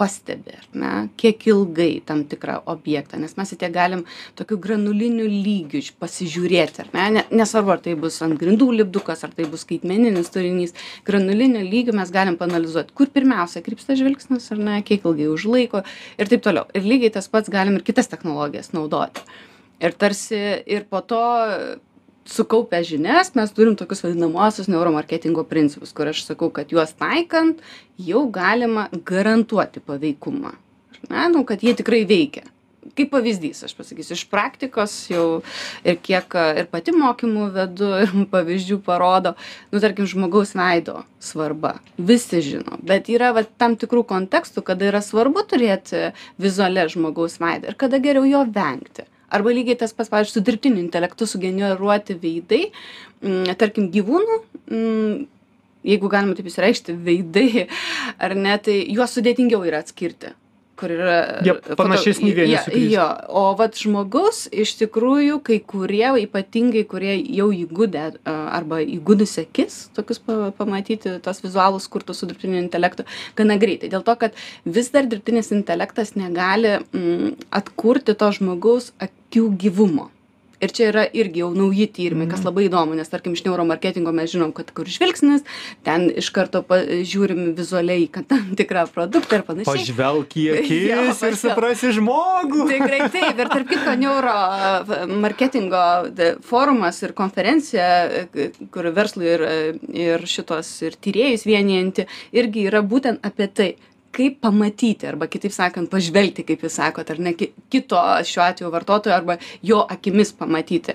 pastebi, 0.00 0.54
ar 0.58 0.66
ne, 0.74 0.92
kiek 1.20 1.46
ilgai 1.46 2.00
tam 2.06 2.24
tikrą 2.30 2.56
objektą, 2.70 3.18
nes 3.22 3.36
mes 3.38 3.52
į 3.54 3.58
tie 3.60 3.70
galim 3.74 4.02
tokiu 4.38 4.58
granuliniu 4.62 5.26
lygiu 5.30 5.82
pasižiūrėti, 6.00 6.84
ar 6.84 6.90
ne, 6.94 7.24
nesvarbu, 7.30 7.74
ar 7.76 7.82
tai 7.84 7.94
bus 8.00 8.18
ant 8.26 8.36
grindų 8.40 8.70
lipdukas, 8.80 9.24
ar 9.26 9.34
tai 9.36 9.46
bus 9.50 9.62
skaitmeninis 9.66 10.32
turinys, 10.34 10.74
granuliniu 11.06 11.62
lygiu 11.62 11.94
mes 11.96 12.12
galim 12.14 12.38
panalizuoti, 12.40 12.94
kur 12.96 13.12
pirmiausia 13.14 13.62
krypsta 13.64 13.96
žvilgsnis, 13.98 14.50
ar 14.54 14.62
ne, 14.62 14.82
kiek 14.86 15.06
ilgai 15.06 15.30
užlaiko 15.32 15.84
ir 16.18 16.30
taip 16.30 16.44
toliau. 16.44 16.68
Ir 16.74 16.86
lygiai 16.88 17.14
tas 17.14 17.30
pats 17.30 17.52
galim 17.52 17.78
ir 17.78 17.86
kitas 17.86 18.10
technologijas 18.10 18.72
naudoti. 18.74 19.22
Ir 19.84 19.94
tarsi 19.98 20.40
ir 20.70 20.86
po 20.90 21.02
to 21.04 21.22
sukaupę 22.24 22.80
žinias 22.84 23.34
mes 23.34 23.52
turim 23.52 23.76
tokius 23.76 24.02
vadinamuosius 24.04 24.68
neuromarketingo 24.72 25.44
principus 25.44 25.92
kur 25.92 26.08
aš 26.08 26.24
sakau 26.24 26.50
kad 26.50 26.72
juos 26.72 26.94
taikant 26.96 27.60
jau 28.00 28.24
galima 28.30 28.88
garantuoti 29.04 29.80
paveikumą. 29.84 30.54
Ar 30.54 31.06
ne? 31.10 31.28
Nu 31.36 31.44
kad 31.44 31.62
jie 31.62 31.74
tikrai 31.76 32.04
veikia. 32.08 32.48
Kaip 32.94 33.10
pavyzdys 33.14 33.62
aš 33.64 33.72
pasakysiu 33.76 34.12
iš 34.16 34.24
praktikos 34.28 34.92
jau 35.08 35.42
ir 35.84 35.96
kiek 36.04 36.36
ir 36.60 36.66
pati 36.72 36.92
mokymų 36.96 37.46
vedu 37.54 37.90
ir 38.04 38.12
pavyzdžių 38.34 38.80
parodo. 38.84 39.34
Nu 39.72 39.80
tarkim 39.84 40.08
žmogaus 40.08 40.54
veido 40.56 41.02
svarba. 41.20 41.78
Visi 41.96 42.42
žino. 42.44 42.78
Bet 42.84 43.08
yra 43.12 43.32
vat 43.36 43.52
tam 43.60 43.76
tikrų 43.80 44.04
kontekstų 44.12 44.64
kada 44.68 44.92
yra 44.92 45.04
svarbu 45.04 45.44
turėti 45.48 46.12
vizualias 46.40 46.96
žmogaus 46.96 47.40
veidą 47.40 47.72
ir 47.72 47.80
kada 47.80 48.00
geriau 48.04 48.28
jo 48.28 48.44
vengti 48.48 49.08
arba 49.28 49.54
lygiai 49.56 49.78
tas 49.80 49.94
pats 49.96 50.12
pavyzdžiui 50.12 50.38
su 50.38 50.44
dirbtiniu 50.44 50.82
intelektu 50.84 51.28
sugeneruoti 51.28 52.18
veidai. 52.20 52.62
Mm, 53.24 53.56
tarkim 53.60 53.90
gyvūnų 53.94 54.38
mm, 54.68 55.26
jeigu 55.88 56.10
galima 56.12 56.36
taip 56.36 56.48
išsireikšti 56.50 56.96
veidai 57.06 57.66
ar 58.18 58.36
ne 58.38 58.56
tai 58.62 58.80
juos 58.88 59.14
sudėtingiau 59.16 59.64
yra 59.68 59.82
atskirti 59.84 60.32
kur 60.78 60.92
yra 60.94 61.16
Jie 61.46 61.54
panašesni 61.78 62.32
vieni 62.36 62.56
su 62.58 62.70
kitais. 62.70 62.92
Jo, 62.92 63.06
o 63.28 63.44
vat 63.58 63.78
žmogus 63.78 64.44
iš 64.52 64.74
tikrųjų 64.80 65.40
kai 65.46 65.58
kurie, 65.62 66.06
ypatingai 66.24 66.84
kurie 66.90 67.14
jau 67.36 67.50
įgūdę 67.54 68.04
a, 68.04 68.34
arba 68.58 68.80
įgūdus 68.82 69.36
akis, 69.44 69.78
tokius 69.96 70.22
pa, 70.24 70.50
pamatyti, 70.58 71.16
tos 71.24 71.42
vizualus 71.44 71.88
kurtus 71.90 72.22
su 72.22 72.30
dirbtiniu 72.30 72.60
intelektu, 72.62 73.06
gana 73.38 73.58
greitai. 73.60 73.92
Dėl 73.92 74.04
to, 74.06 74.16
kad 74.20 74.36
vis 74.64 74.90
dar 74.94 75.08
dirbtinis 75.10 75.52
intelektas 75.54 76.14
negali 76.18 76.78
mm, 76.80 77.38
atkurti 77.54 78.16
to 78.18 78.32
žmogaus 78.38 78.92
akių 79.02 79.48
gyvumo. 79.60 80.10
Ir 80.62 80.70
čia 80.74 80.88
yra 80.92 81.02
irgi 81.10 81.40
jau 81.42 81.48
nauji 81.56 81.86
tyrimai, 81.96 82.28
kas 82.30 82.44
labai 82.46 82.68
įdomu, 82.68 82.94
nes 82.98 83.08
tarkim 83.10 83.34
iš 83.34 83.42
neuromarketingo 83.46 84.12
mes 84.14 84.30
žinom, 84.32 84.52
kad 84.54 84.70
kur 84.76 84.86
žvilgsnis, 84.90 85.42
ten 85.86 86.06
iš 86.12 86.28
karto 86.34 86.62
žiūrim 86.70 87.54
vizualiai, 87.58 88.06
kad 88.12 88.28
tam 88.30 88.52
tikrą 88.58 88.84
produktą 88.94 89.40
ir 89.40 89.46
panašiai. 89.48 89.70
Pažvelk 89.84 90.36
į 90.38 90.44
Jo, 90.50 90.58
akis 90.60 90.70
ir 90.70 91.08
pažvelk. 91.10 91.40
suprasi 91.42 91.92
žmogų. 91.98 92.68
Tikrai 92.74 93.00
taip, 93.14 93.40
ir 93.42 93.50
tarp 93.52 93.68
kitko 93.72 93.96
neuro 94.00 94.34
a, 94.34 95.06
marketingo 95.08 95.82
d- 96.14 96.34
forumas 96.46 97.00
ir 97.04 97.12
konferencija, 97.16 97.88
e, 98.34 98.50
kur 98.74 98.88
verslui 98.94 99.30
ir, 99.34 99.42
e, 99.42 99.56
ir 100.06 100.24
šitos 100.28 100.70
ir 100.86 100.96
tyrėjus 101.04 101.46
vienijanti, 101.48 102.06
irgi 102.36 102.68
yra 102.70 102.82
būtent 102.84 103.20
apie 103.26 103.48
tai 103.50 103.68
kaip 104.14 104.36
pamatyti 104.44 105.08
arba 105.10 105.26
kitaip 105.30 105.52
sakant 105.54 105.90
pažvelgti 105.92 106.44
kaip 106.46 106.62
jūs 106.66 106.76
sakot 106.80 107.10
ar 107.14 107.18
ne 107.26 107.32
ki- 107.38 107.50
kito 107.72 108.00
šiuo 108.30 108.44
atveju 108.46 108.70
vartotojo 108.74 109.14
arba 109.16 109.36
jo 109.62 109.80
akimis 109.96 110.32
pamatyti. 110.38 110.94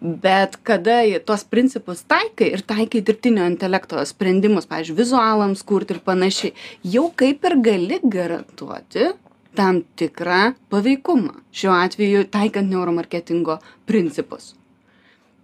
Bet 0.00 0.56
kada 0.66 1.00
į 1.10 1.18
tuos 1.26 1.44
principus 1.50 2.04
taikai 2.10 2.52
ir 2.54 2.62
taikai 2.66 3.02
dirbtinio 3.06 3.46
intelekto 3.50 4.02
sprendimus 4.06 4.68
pavyzdžiui 4.70 4.98
vizualams 5.02 5.64
kurti 5.66 5.96
ir 5.98 6.04
panašiai 6.06 6.54
jau 6.94 7.08
kaip 7.16 7.44
ir 7.50 7.58
gali 7.66 8.00
garantuoti 8.04 9.10
tam 9.58 9.82
tikrą 9.98 10.54
paveikumą 10.70 11.34
šiuo 11.52 11.74
atveju 11.74 12.24
taikant 12.30 12.70
neuromarketingo 12.70 13.58
principus 13.90 14.52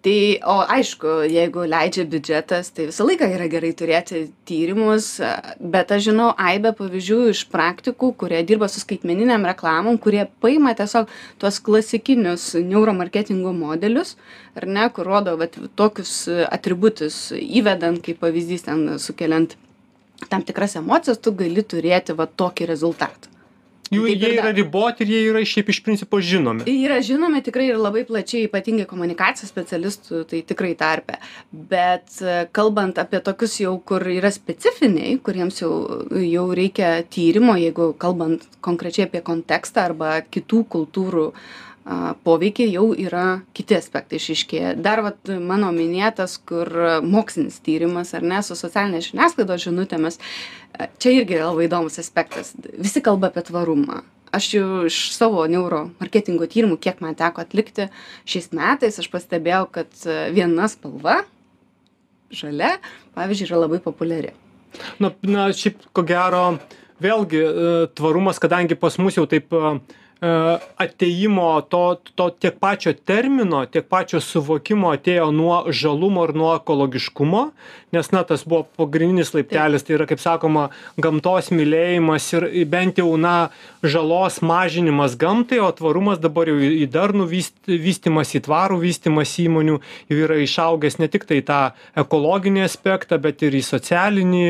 tai 0.07 0.39
o 0.47 0.61
aišku 0.71 1.09
jeigu 1.27 1.65
leidžia 1.67 2.05
biudžetas 2.07 2.69
tai 2.71 2.85
visą 2.87 3.03
laiką 3.09 3.27
yra 3.35 3.49
gerai 3.51 3.73
turėti 3.75 4.21
tyrimus 4.47 5.09
bet 5.75 5.91
aš 5.97 6.05
žinau 6.07 6.29
aibę 6.51 6.71
pavyzdžių 6.79 7.19
iš 7.33 7.41
praktikų 7.51 8.13
kurie 8.21 8.45
dirba 8.47 8.69
su 8.71 8.79
skaitmeninėm 8.85 9.49
reklamom 9.51 9.99
kurie 9.99 10.29
paima 10.45 10.77
tiesiog 10.79 11.11
tuos 11.43 11.59
klasikinius 11.69 12.53
neuromarketingo 12.71 13.51
modelius 13.59 14.15
ar 14.55 14.69
ne 14.79 14.87
kur 14.95 15.11
rodo 15.11 15.35
vat 15.43 15.59
tokius 15.75 16.15
atributus 16.55 17.19
įvedant 17.41 17.99
kaip 18.07 18.23
pavyzdys 18.23 18.69
ten 18.71 18.87
sukeliant 19.03 19.59
tam 20.31 20.47
tikras 20.47 20.79
emocijas 20.79 21.19
tu 21.19 21.35
gali 21.35 21.67
turėti 21.67 22.15
va 22.15 22.31
tokį 22.31 22.71
rezultatą 22.77 23.36
Jų 23.93 24.03
Taip 24.07 24.17
ir 24.17 24.23
jie 24.25 24.31
yra 24.41 24.53
riboti 24.55 25.05
ir 25.05 25.13
jie 25.13 25.21
yra 25.31 25.43
šiaip 25.47 25.71
iš 25.71 25.81
principo 25.87 26.19
žinomi. 26.19 26.67
Yra 26.71 26.99
žinomi 27.07 27.43
tikrai 27.47 27.69
ir 27.71 27.79
labai 27.79 28.03
plačiai, 28.09 28.49
ypatingai 28.49 28.87
komunikacijos 28.91 29.53
specialistų, 29.53 30.25
tai 30.31 30.43
tikrai 30.49 30.73
tarpe. 30.79 31.21
Bet 31.53 32.19
e, 32.19 32.39
kalbant 32.57 32.99
apie 32.99 33.21
tokius 33.25 33.59
jau, 33.63 33.77
kur 33.87 34.03
yra 34.11 34.33
specifiniai, 34.35 35.21
kuriems 35.23 35.63
jau, 35.63 35.73
jau 36.19 36.49
reikia 36.59 36.97
tyrimo, 37.13 37.55
jeigu 37.61 37.93
kalbant 38.03 38.49
konkrečiai 38.67 39.07
apie 39.07 39.23
kontekstą 39.27 39.87
arba 39.93 40.19
kitų 40.35 40.65
kultūrų 40.75 41.31
a, 41.31 41.47
poveikį, 42.27 42.67
jau 42.75 42.89
yra 42.99 43.43
kiti 43.55 43.77
aspektai 43.79 44.19
išiškėję. 44.19 44.75
Dar 44.83 45.05
vat, 45.07 45.31
mano 45.31 45.71
minėtas, 45.75 46.37
kur 46.43 46.71
mokslinis 47.07 47.61
tyrimas 47.63 48.11
ar 48.17 48.27
ne, 48.27 48.43
su 48.43 48.59
socialinės 48.59 49.13
žiniasklaidos 49.13 49.69
žinutėmis, 49.69 50.19
čia 50.99 51.15
irgi 51.15 51.39
yra 51.39 51.53
labai 51.53 51.69
įdomus 51.69 52.01
aspektas. 52.03 52.55
Visi 52.75 53.05
kalba 53.05 53.31
apie 53.31 53.47
tvarumą 53.47 54.03
aš 54.37 54.49
jau 54.55 54.87
iš 54.89 54.97
savo 55.15 55.45
neuro 55.49 55.87
marketingo 56.01 56.47
tyrimų, 56.51 56.79
kiek 56.83 57.01
man 57.05 57.17
teko 57.19 57.45
atlikti 57.45 57.89
šiais 58.29 58.51
metais, 58.57 58.99
aš 59.01 59.09
pastebėjau, 59.13 59.67
kad 59.73 60.07
viena 60.35 60.69
spalva, 60.69 61.21
žalia, 62.35 62.77
pavyzdžiui, 63.17 63.49
yra 63.49 63.63
labai 63.65 63.81
populiari. 63.85 64.35
Na, 65.01 65.13
na, 65.25 65.49
šiaip 65.57 65.87
ko 65.97 66.05
gero, 66.07 66.43
vėlgi 67.03 67.41
e, 67.41 67.77
tvarumas, 67.97 68.41
kadangi 68.43 68.77
pas 68.79 68.99
mus 69.01 69.17
jau 69.17 69.25
taip 69.31 69.55
e, 69.57 69.77
ateimo 70.21 71.61
to, 71.69 72.01
to 72.15 72.31
tiek 72.31 72.55
pačio 72.61 72.93
termino, 72.93 73.67
tiek 73.69 73.85
pačio 73.85 74.21
suvokimo 74.21 74.89
atėjo 74.97 75.29
nuo 75.33 75.59
žalumo 75.69 76.25
ir 76.25 76.33
nuo 76.33 76.55
ekologiškumo, 76.57 77.43
nes, 77.93 78.09
na, 78.13 78.23
tas 78.25 78.45
buvo 78.49 78.65
pagrindinis 78.79 79.35
laiptelis, 79.35 79.85
tai 79.85 79.97
yra, 79.99 80.07
kaip 80.09 80.21
sakoma, 80.21 80.71
gamtos 81.01 81.51
mylėjimas 81.53 82.29
ir 82.33 82.47
bent 82.73 83.01
jau, 83.01 83.11
na, 83.21 83.51
žalos 83.85 84.41
mažinimas 84.41 85.19
gamtai, 85.21 85.61
o 85.61 85.69
tvarumas 85.77 86.21
dabar 86.23 86.49
jau 86.49 86.57
į 86.65 86.89
darnų 86.93 87.29
vyst- 87.31 87.69
vystymas, 87.69 88.33
į 88.33 88.43
tvarų 88.49 88.81
vystymas 88.83 89.37
įmonių 89.45 89.79
jau 90.09 90.19
yra 90.25 90.41
išaugęs 90.43 90.99
ne 91.03 91.11
tik 91.13 91.29
tai 91.29 91.43
tą 91.45 91.61
ekologinį 91.99 92.65
aspektą, 92.65 93.21
bet 93.21 93.45
ir 93.45 93.57
į 93.57 93.63
socialinį, 93.69 94.47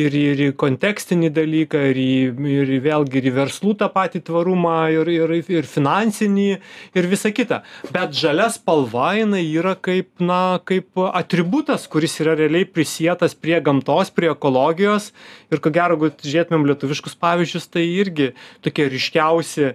ir, 0.00 0.18
ir 0.32 0.44
į 0.48 0.50
kontekstinį 0.60 1.32
dalyką, 1.36 1.84
ir, 1.92 2.00
į, 2.00 2.16
ir 2.56 2.74
vėlgi 2.88 3.20
ir 3.20 3.30
į 3.30 3.36
verslų 3.36 3.76
tą 3.84 3.90
patį 3.92 4.24
tvarumą, 4.26 4.80
ir, 4.96 5.09
ir, 5.12 5.34
ir 5.50 5.68
finansinį, 5.68 6.48
ir 6.96 7.10
visa 7.10 7.32
kita. 7.34 7.62
Bet 7.94 8.16
žalia 8.16 8.48
spalva 8.52 9.12
jinai 9.18 9.44
yra 9.46 9.76
kaip, 9.76 10.10
na, 10.22 10.60
kaip 10.66 11.00
atributas, 11.10 11.86
kuris 11.90 12.18
yra 12.22 12.36
realiai 12.38 12.68
prisietas 12.68 13.36
prie 13.36 13.60
gamtos, 13.64 14.12
prie 14.14 14.30
ekologijos. 14.32 15.10
Ir 15.50 15.62
ko 15.62 15.72
gero, 15.74 15.98
jeigu 15.98 16.12
žiūrėtumėm 16.24 16.68
lietuviškus 16.72 17.16
pavyzdžius, 17.20 17.70
tai 17.72 17.86
irgi 18.00 18.32
tokie 18.64 18.90
ryškiausi 18.90 19.74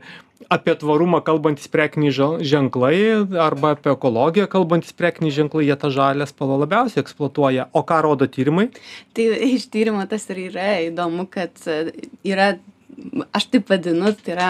apie 0.52 0.76
tvarumą 0.76 1.22
kalbantys 1.26 1.68
prekiniai 1.72 2.14
ženklai 2.44 2.98
arba 3.40 3.74
apie 3.76 3.92
ekologiją 3.94 4.48
kalbantys 4.52 4.94
prekiniai 4.98 5.34
ženklai 5.34 5.66
jie 5.68 5.78
tą 5.80 5.92
žalią 5.96 6.28
spalvą 6.30 6.60
labiausiai 6.66 7.02
eksploatuoja 7.02 7.70
o 7.74 7.84
ką 7.88 8.02
rodo 8.06 8.28
tyrimai 8.28 8.68
Tai 9.16 9.26
iš 9.48 9.70
tyrimo 9.72 10.04
tas 10.10 10.28
ir 10.34 10.42
yra 10.50 10.70
įdomu, 10.90 11.28
kad 11.32 11.56
yra, 12.26 12.56
aš 13.36 13.48
taip 13.54 13.72
vadinu, 13.72 14.12
tai 14.20 14.36
yra 14.36 14.50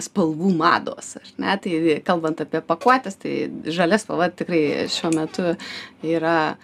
spalvų 0.00 0.52
mados, 0.56 1.16
ar 1.20 1.32
ne? 1.42 1.56
Tai 1.62 1.96
kalbant 2.06 2.40
apie 2.44 2.62
pakuotės, 2.64 3.18
tai 3.20 3.34
žalia 3.68 3.98
spalva 4.00 4.30
tikrai 4.32 4.88
šiuo 4.92 5.12
metu 5.16 5.52
yra 6.06 6.56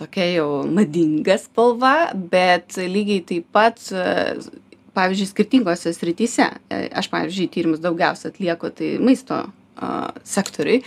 tokia 0.00 0.30
jau 0.32 0.48
madinga 0.64 1.36
spalva, 1.40 1.94
bet 2.14 2.78
lygiai 2.80 3.20
taip 3.28 3.50
pat, 3.52 3.82
pavyzdžiui, 4.96 5.30
skirtingose 5.30 5.92
srityse, 5.94 6.46
aš, 6.70 7.10
pavyzdžiui, 7.12 7.50
tyrimus 7.52 7.82
daugiausia 7.84 8.32
atlieku, 8.32 8.72
tai 8.74 8.94
maisto 9.02 9.42
sektoriui, 10.26 10.80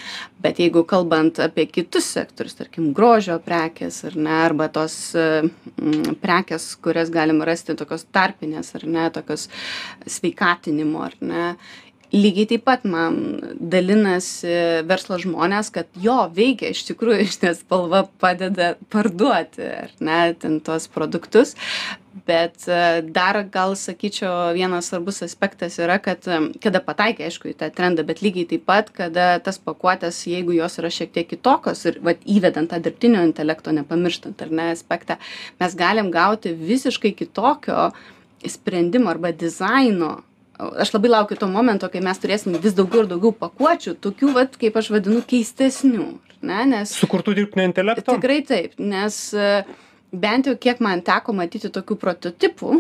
bet 0.44 0.60
jeigu 0.62 0.84
kalbant 0.88 1.40
apie 1.44 1.66
kitus 1.72 2.08
sektorius, 2.16 2.58
tarkim, 2.60 2.92
grožio 2.96 3.40
prekės 3.44 4.04
ar 4.10 4.18
ne, 4.18 4.34
arba 4.46 4.70
tos 4.74 4.98
m, 5.18 5.52
prekės, 6.22 6.74
kurias 6.84 7.12
galim 7.14 7.42
rasti 7.46 7.78
tokios 7.80 8.06
tarpinės 8.14 8.74
ar 8.78 8.86
ne, 8.86 9.08
tokios 9.14 9.48
sveikatinimo 10.18 11.04
ar 11.08 11.18
ne, 11.22 11.48
lygiai 12.14 12.48
taip 12.52 12.64
pat 12.68 12.86
man 12.86 13.18
dalinasi 13.58 14.86
verslo 14.90 15.18
žmonės, 15.22 15.72
kad 15.74 15.90
jo 16.00 16.20
veikia 16.36 16.72
iš 16.74 16.86
tikrųjų 16.92 17.26
šitą 17.34 17.54
spalva 17.58 18.06
padeda 18.22 18.74
parduoti, 18.94 19.66
ar 19.84 19.92
ne, 20.04 20.22
ten 20.40 20.60
tuos 20.64 20.88
produktus. 20.92 21.58
Bet 22.28 22.68
e, 22.70 23.02
dar 23.10 23.40
gal 23.50 23.72
sakyčiau, 23.74 24.52
vienas 24.54 24.92
svarbus 24.92 25.24
aspektas 25.26 25.80
yra, 25.82 25.96
kad 25.98 26.28
e, 26.30 26.38
kada 26.62 26.78
pataikia, 26.86 27.26
aišku, 27.26 27.50
į 27.50 27.56
tą 27.58 27.72
trendą, 27.74 28.06
bet 28.06 28.22
lygiai 28.22 28.46
taip 28.52 28.68
pat, 28.70 28.92
kada 28.94 29.40
tas 29.42 29.58
pakuotės, 29.58 30.20
jeigu 30.30 30.54
jos 30.54 30.78
yra 30.78 30.92
šiek 30.94 31.10
tiek 31.16 31.32
kitokios 31.32 31.82
ir 31.90 31.98
vat, 32.06 32.22
įvedant 32.30 32.70
tą 32.70 32.78
dirbtinio 32.86 33.24
intelekto, 33.26 33.74
nepamirštant 33.74 34.46
ar 34.46 34.54
ne 34.54 34.70
aspektą, 34.76 35.18
mes 35.58 35.80
galim 35.80 36.14
gauti 36.14 36.54
visiškai 36.54 37.16
kitokio 37.18 37.90
sprendimo 38.46 39.10
arba 39.10 39.34
dizaino 39.34 40.20
aš 40.80 40.94
labai 40.96 41.14
laukiu 41.14 41.38
to 41.40 41.50
momento, 41.52 41.90
kai 41.92 42.02
mes 42.04 42.20
turėsim 42.22 42.58
vis 42.64 42.76
daugiau 42.78 43.04
ir 43.04 43.10
daugiau 43.12 43.34
pakuočių, 43.46 43.96
tokių, 44.04 44.34
vat, 44.38 44.60
kaip 44.62 44.78
aš 44.80 44.92
vadinu, 44.96 45.24
keistesnių. 45.28 46.10
Ne, 46.44 46.60
nes 46.68 46.92
sukurtų 47.00 47.38
dirbtinio 47.38 47.70
intelekto 47.70 48.18
tikrai 48.18 48.42
taip, 48.44 48.74
nes 48.82 49.20
e, 49.32 49.52
bent 50.12 50.50
jau 50.50 50.58
kiek 50.60 50.82
man 50.84 51.00
teko 51.06 51.36
matyti 51.38 51.72
tokių 51.72 51.96
prototipų, 52.02 52.80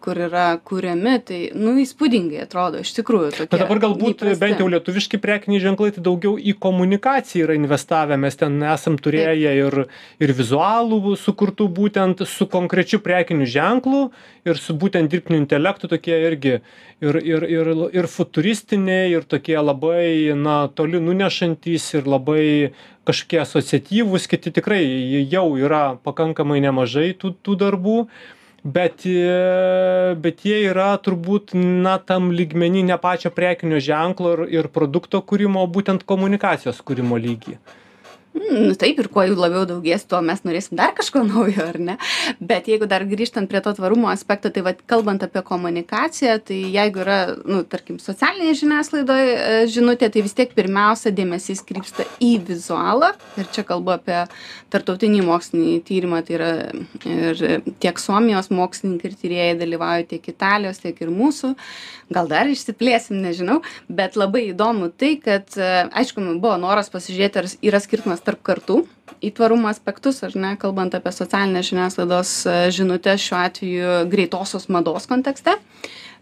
kur 0.00 0.16
yra 0.16 0.54
kuriami, 0.64 1.14
tai, 1.26 1.38
nu, 1.58 1.74
įspūdingai 1.82 2.44
atrodo, 2.46 2.80
iš 2.80 2.94
tikrųjų. 2.96 3.32
Bet 3.42 3.56
dabar 3.60 3.80
galbūt 3.82 4.22
įprasti. 4.22 4.40
bent 4.40 4.62
jau 4.62 4.68
lietuviški 4.72 5.20
prekiniai 5.20 5.60
ženklai 5.60 5.90
tai 5.92 6.04
daugiau 6.06 6.38
į 6.40 6.54
komunikaciją 6.62 7.44
yra 7.44 7.56
investavę. 7.58 8.16
Mes 8.20 8.40
ten 8.40 8.56
esam 8.64 8.96
turėję 8.96 9.52
ir, 9.58 9.76
ir 10.22 10.32
vizualų 10.38 11.16
sukurtų 11.20 11.68
būtent 11.76 12.24
su 12.24 12.48
konkrečiu 12.48 13.02
prekiniu 13.04 13.48
ženklu 13.48 14.06
ir 14.48 14.56
su 14.56 14.76
būtent 14.80 15.12
dirbtiniu 15.12 15.42
intelektu 15.42 15.90
tokie 15.92 16.16
irgi 16.30 16.56
ir, 16.56 17.20
ir, 17.20 17.44
ir, 17.44 17.72
ir 18.00 18.08
futuristiniai, 18.08 19.12
ir 19.12 19.28
tokie 19.28 19.58
labai 19.60 20.32
na, 20.40 20.62
toli 20.72 21.02
nunešantys 21.04 21.92
ir 22.00 22.08
labai 22.08 22.72
kažkokie 23.08 23.40
asociatyvūs, 23.44 24.28
kiti 24.30 24.52
tikrai 24.56 24.82
jau 25.28 25.48
yra 25.60 25.96
pakankamai 26.04 26.60
nemažai 26.64 27.10
tų, 27.18 27.34
tų 27.44 27.60
darbų 27.60 27.96
bet 28.64 29.06
e, 29.06 30.14
bet 30.20 30.44
jie 30.44 30.60
yra 30.68 30.92
turbūt 31.00 31.54
na 31.56 31.96
tam 31.98 32.30
lygmeny 32.32 32.82
ne 32.84 32.98
pačio 33.00 33.30
prekinio 33.30 33.80
ženklo 33.80 34.32
ir 34.36 34.42
ir 34.60 34.68
produkto 34.68 35.22
kūrimo 35.22 35.64
o 35.64 35.70
būtent 35.76 36.04
komunikacijos 36.04 36.82
kūrimo 36.84 37.16
lygy 37.16 37.56
Nu, 38.30 38.76
taip, 38.78 39.00
ir 39.02 39.08
kuo 39.10 39.24
jų 39.26 39.34
labiau 39.34 39.64
daugės, 39.66 40.04
tuo 40.06 40.20
mes 40.22 40.44
norėsim 40.46 40.76
dar 40.78 40.92
kažko 40.94 41.24
naujo, 41.26 41.64
ar 41.66 41.78
ne? 41.82 41.96
Bet 42.38 42.68
jeigu 42.70 42.86
dar 42.90 43.02
grįžtant 43.08 43.50
prie 43.50 43.58
to 43.64 43.72
tvarumo 43.74 44.06
aspekto, 44.12 44.52
tai 44.54 44.62
vad, 44.66 44.84
kalbant 44.90 45.24
apie 45.26 45.42
komunikaciją, 45.46 46.36
tai 46.46 46.60
jeigu 46.70 47.02
yra, 47.02 47.18
nu, 47.42 47.64
tarkim, 47.66 47.98
socialinėje 48.02 48.60
žiniasklaidoje 48.62 49.32
e, 49.34 49.56
žinutė, 49.74 50.12
tai 50.14 50.22
vis 50.22 50.36
tiek 50.38 50.54
pirmiausia 50.54 51.10
dėmesys 51.14 51.64
krypsta 51.66 52.06
į 52.22 52.36
vizualą. 52.52 53.10
Ir 53.40 53.50
čia 53.50 53.64
kalbu 53.66 53.96
apie 53.96 54.20
tartautinį 54.70 55.24
mokslinį 55.26 55.74
tyrimą, 55.90 56.22
tai 56.26 56.38
yra 56.38 56.52
ir 57.02 57.66
tiek 57.82 57.98
Suomijos 57.98 58.52
mokslininkai 58.54 59.10
ir 59.10 59.18
tyrėjai 59.24 59.58
dalyvauja, 59.64 60.06
tiek 60.14 60.30
Italijos, 60.30 60.78
tiek 60.84 61.02
ir 61.02 61.10
mūsų. 61.10 61.56
Gal 62.14 62.30
dar 62.30 62.48
išsiplėsim, 62.50 63.20
nežinau, 63.22 63.60
bet 63.90 64.16
labai 64.18 64.48
įdomu 64.48 64.90
tai, 64.94 65.16
kad, 65.22 65.50
e, 65.58 65.84
aišku, 65.98 66.22
buvo 66.42 66.56
noras 66.62 66.90
pasižiūrėti, 66.94 67.42
ar 67.42 67.50
yra 67.70 67.82
skirtumas 67.82 68.19
tarp 68.24 68.42
kartų 68.46 68.82
į 69.20 69.32
tvarumo 69.36 69.68
aspektus, 69.70 70.22
ar 70.26 70.36
ne, 70.38 70.54
kalbant 70.60 70.94
apie 70.96 71.12
socialinės 71.14 71.68
žiniasklaidos 71.70 72.34
e, 72.46 72.56
žinutės 72.74 73.24
šiuo 73.24 73.40
atveju 73.40 73.96
greitosios 74.12 74.68
mados 74.72 75.08
kontekste. 75.10 75.56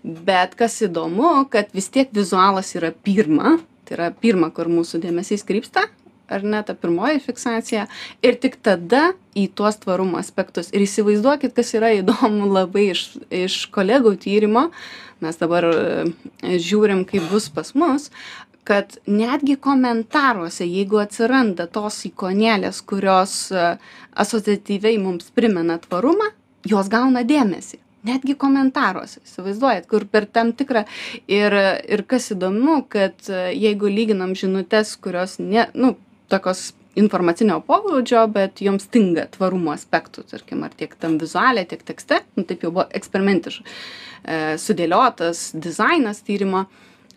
Bet 0.03 0.55
kas 0.59 0.79
įdomu, 0.87 1.45
kad 1.53 1.71
vis 1.75 1.91
tiek 1.95 2.11
vizualas 2.15 2.71
yra 2.79 2.93
pirma, 2.93 3.57
tai 3.87 3.99
yra 3.99 4.11
pirma, 4.15 4.53
kur 4.55 4.71
mūsų 4.71 5.01
dėmesys 5.03 5.43
krypsta, 5.47 5.89
ar 6.29 6.45
ne 6.45 6.61
ta 6.63 6.75
pirmoji 6.77 7.23
fiksacija, 7.25 7.87
ir 8.23 8.39
tik 8.43 8.59
tada 8.63 9.13
į 9.39 9.49
tuos 9.57 9.79
tvarumo 9.81 10.19
aspektus. 10.21 10.71
Ir 10.75 10.85
įsivaizduokit, 10.85 11.55
kas 11.57 11.73
yra 11.79 11.95
įdomu 11.97 12.51
labai 12.59 12.91
iš, 12.93 13.05
iš 13.33 13.61
kolegų 13.75 14.15
tyrimo, 14.23 14.69
mes 15.25 15.41
dabar 15.41 15.67
e, 15.67 16.59
žiūrim, 16.63 17.03
kaip 17.09 17.27
bus 17.33 17.49
pas 17.51 17.73
mus, 17.75 18.11
kad 18.69 18.99
netgi 19.09 19.57
komentaruose, 19.57 20.67
jeigu 20.69 21.01
atsiranda 21.01 21.65
tos 21.73 22.03
ikonėlės, 22.11 22.83
kurios 22.85 23.37
e, 23.49 23.69
asociatyviai 24.21 24.99
mums 25.01 25.31
primena 25.33 25.79
tvarumą, 25.81 26.27
jos 26.69 26.91
gauna 26.93 27.25
dėmesį. 27.25 27.79
Netgi 28.09 28.37
komentaruose, 28.39 29.23
įsivaizduojat, 29.25 29.87
kur 29.91 30.05
per 30.13 30.27
tam 30.31 30.53
tikrą 30.57 30.85
ir, 31.33 31.57
ir 31.89 32.03
kas 32.11 32.29
įdomu, 32.35 32.83
kad 32.93 33.31
e, 33.33 33.47
jeigu 33.57 33.89
lyginam 33.89 34.37
žinutės, 34.39 34.93
kurios, 35.01 35.39
ne, 35.41 35.65
nu, 35.73 35.95
tokios 36.29 36.75
informacinio 36.99 37.63
pobūdžio, 37.65 38.27
bet 38.35 38.61
joms 38.65 38.85
stinga 38.89 39.29
tvarumo 39.33 39.73
aspektų, 39.73 40.27
tarkim, 40.29 40.67
ar 40.67 40.77
tiek 40.77 40.93
tam 41.01 41.17
vizualė, 41.23 41.65
tiek 41.71 41.87
tekste, 41.89 42.21
nu, 42.37 42.45
taip 42.49 42.67
jau 42.67 42.75
buvo 42.75 42.85
eksperimentiškai 43.01 43.65
e, 43.65 44.39
sudėliotas 44.61 45.49
dizainas 45.57 46.21
tyrimo, 46.27 46.67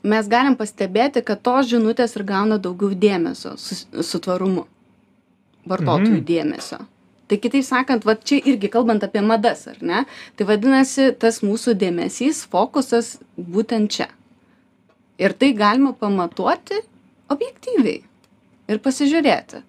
mes 0.03 0.27
galim 0.27 0.55
pastebėti, 0.57 1.23
kad 1.25 1.41
tos 1.45 1.67
žinutės 1.69 2.15
ir 2.17 2.23
gauna 2.23 2.57
daugiau 2.57 2.95
dėmesio 2.97 3.57
su, 3.57 3.75
su 4.03 4.19
tvarumu, 4.19 4.65
vartotojų 5.67 6.17
Mhm. 6.17 6.25
dėmesio. 6.25 6.79
Tai 7.27 7.37
kitaip 7.37 7.63
sakant, 7.63 8.03
va 8.03 8.15
čia 8.15 8.41
irgi 8.43 8.67
kalbant 8.69 9.03
apie 9.03 9.21
madas, 9.23 9.67
ar 9.67 9.77
ne? 9.81 10.05
Tai 10.35 10.45
vadinasi, 10.49 11.13
tas 11.17 11.39
mūsų 11.39 11.75
dėmesys, 11.79 12.45
fokusas 12.51 13.19
būtent 13.39 13.89
čia. 13.89 14.07
Ir 15.17 15.31
tai 15.33 15.53
galima 15.53 15.93
pamatuoti 15.93 16.81
objektyviai 17.29 18.01
ir 18.67 18.79
pasižiūrėti. 18.79 19.61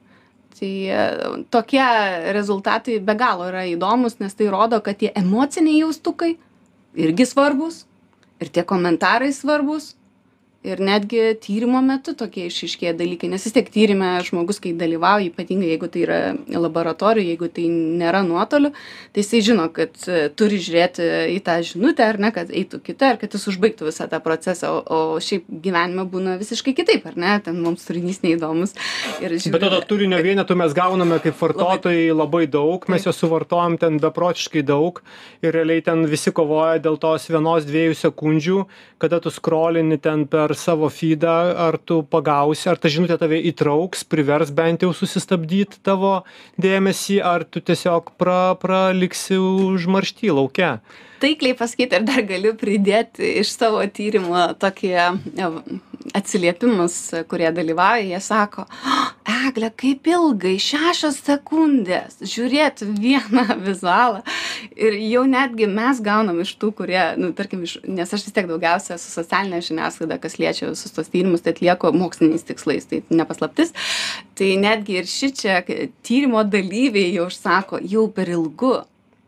Tai 0.59 0.69
e, 0.69 1.45
tokie 1.51 1.85
rezultatai 2.33 2.99
be 3.01 3.15
galo 3.15 3.47
yra 3.51 3.63
įdomus, 3.67 4.19
nes 4.19 4.35
tai 4.35 4.47
rodo, 4.51 4.81
kad 4.81 4.99
tie 4.99 5.13
emociniai 5.15 5.81
jaustukai 5.85 6.37
irgi 6.95 7.27
svarbus 7.27 7.85
ir 8.41 8.49
tie 8.49 8.63
komentarai 8.63 9.33
svarbus. 9.33 9.95
Ir 10.63 10.79
netgi 10.79 11.33
tyrimo 11.43 11.81
metu 11.83 12.15
tokie 12.15 12.45
išiškėja 12.47 12.93
dalykai, 12.95 13.27
nes 13.33 13.43
vis 13.43 13.55
tiek 13.57 13.67
tyrimė 13.75 14.13
žmogus, 14.29 14.61
kai 14.63 14.71
dalyvauja, 14.79 15.33
ypatingai 15.33 15.73
jeigu 15.73 15.89
tai 15.91 16.05
yra 16.05 16.19
laboratorija, 16.55 17.33
jeigu 17.33 17.49
tai 17.51 17.65
nėra 17.73 18.21
nuotoliu, 18.23 18.71
tai 19.11 19.25
jisai 19.25 19.41
žino, 19.43 19.67
kad 19.75 19.99
e, 20.07 20.29
turi 20.39 20.61
žiūrėti 20.63 21.09
į 21.35 21.41
tą 21.43 21.57
žinutę, 21.67 22.07
ar 22.07 22.21
ne, 22.23 22.31
kad 22.37 22.53
eitų 22.55 22.79
kita, 22.87 23.11
ar 23.15 23.19
kad 23.19 23.35
jis 23.35 23.49
užbaigtų 23.51 23.89
visą 23.89 24.07
tą 24.13 24.23
procesą, 24.23 24.71
o, 24.71 24.85
o 24.87 25.19
šiaip 25.23 25.51
gyvenime 25.51 26.07
būna 26.13 26.37
visiškai 26.39 26.77
kitaip, 26.79 27.11
ar 27.11 27.19
ne, 27.19 27.35
ten 27.43 27.59
mums 27.59 27.83
turinys 27.89 28.23
neįdomus. 28.23 28.77
Ir 29.19 29.35
bet 29.35 29.67
tada 29.67 29.83
turinio 29.87 30.23
vienetų 30.23 30.57
mes 30.63 30.79
gauname 30.79 31.19
kaip 31.23 31.37
vartotojai 31.43 32.07
labai 32.15 32.45
daug 32.51 32.87
mes 32.93 33.07
jo 33.07 33.13
suvartojam 33.15 33.77
ten 33.81 33.99
beprotiškai 34.03 34.63
daug 34.67 35.01
ir 35.43 35.55
realiai 35.55 35.83
ten 35.85 36.07
visi 36.11 36.33
kovoja 36.35 36.81
dėl 36.83 36.99
tos 37.03 37.29
vienos 37.31 37.67
dviejų 37.69 37.99
sekundžių 37.99 38.59
kada 39.03 39.21
tu 39.21 39.33
skrolini 39.35 39.99
ten 39.99 40.27
per 40.31 40.52
savo 40.59 40.89
fydą 40.93 41.37
ar 41.67 41.79
tu 41.79 42.03
pagausi 42.03 42.69
ar 42.71 42.81
ta 42.81 42.91
žinutė 42.93 43.19
tave 43.21 43.39
įtrauks 43.51 44.05
privers 44.09 44.53
bent 44.55 44.85
jau 44.85 44.93
susistabdyt 44.97 45.79
tavo 45.87 46.23
dėmesį 46.63 47.21
ar 47.25 47.45
tu 47.45 47.61
tiesiog 47.61 48.13
pra 48.21 48.55
praliksi 48.61 49.39
užmaršty 49.41 50.33
lauke? 50.35 50.77
Taikliai 51.23 51.55
pasakyti 51.55 52.01
ir 52.01 52.07
dar 52.07 52.25
galiu 52.27 52.57
pridėti 52.59 53.37
iš 53.43 53.55
savo 53.55 53.83
tyrimo 53.95 54.49
tokį 54.59 54.95
atsiliepimus, 56.15 56.99
kurie 57.31 57.51
dalyvauja, 57.55 58.05
jie 58.05 58.21
sako, 58.21 58.67
"O, 58.69 59.03
egle 59.49 59.71
kaip 59.79 60.07
ilgai 60.11 60.55
šešios 60.61 61.19
sekundės 61.27 62.19
žiūrėt 62.21 62.83
vieną 62.99 63.45
vizualą 63.67 64.23
ir 64.77 64.97
jau 64.99 65.25
netgi 65.29 65.69
mes 65.71 66.03
gaunam 66.05 66.41
iš 66.45 66.55
tų 66.61 66.73
kurie 66.79 67.03
nu 67.21 67.33
tarkim 67.37 67.65
iš 67.67 67.79
nes 67.87 68.13
aš 68.13 68.27
vis 68.27 68.37
tiek 68.37 68.49
daugiausia 68.51 68.99
su 69.01 69.11
socialine 69.15 69.63
žiniasklaida 69.65 70.21
kas 70.23 70.39
liečia 70.43 70.71
visus 70.71 70.95
tuos 70.95 71.11
tyrimus 71.13 71.45
tai 71.45 71.57
atlieku 71.57 71.93
moksliniais 71.97 72.47
tikslais 72.49 72.89
tai 72.91 73.03
ne 73.11 73.27
paslaptis 73.29 73.75
tai 74.39 74.55
netgi 74.63 75.01
ir 75.01 75.11
šičia 75.11 75.61
tyrimo 76.07 76.45
dalyviai 76.45 77.13
jau 77.17 77.29
sako 77.33 77.83
jau 77.83 78.09
per 78.13 78.33
ilgu 78.33 78.81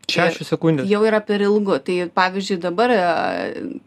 Šešios 0.05 0.51
sekundės. 0.51 0.85
Jau 0.85 0.99
yra 1.01 1.17
per 1.25 1.41
ilgu. 1.41 1.79
Tai 1.81 1.95
pavyzdžiui, 2.13 2.59
dabar 2.61 2.91
e, 2.93 2.99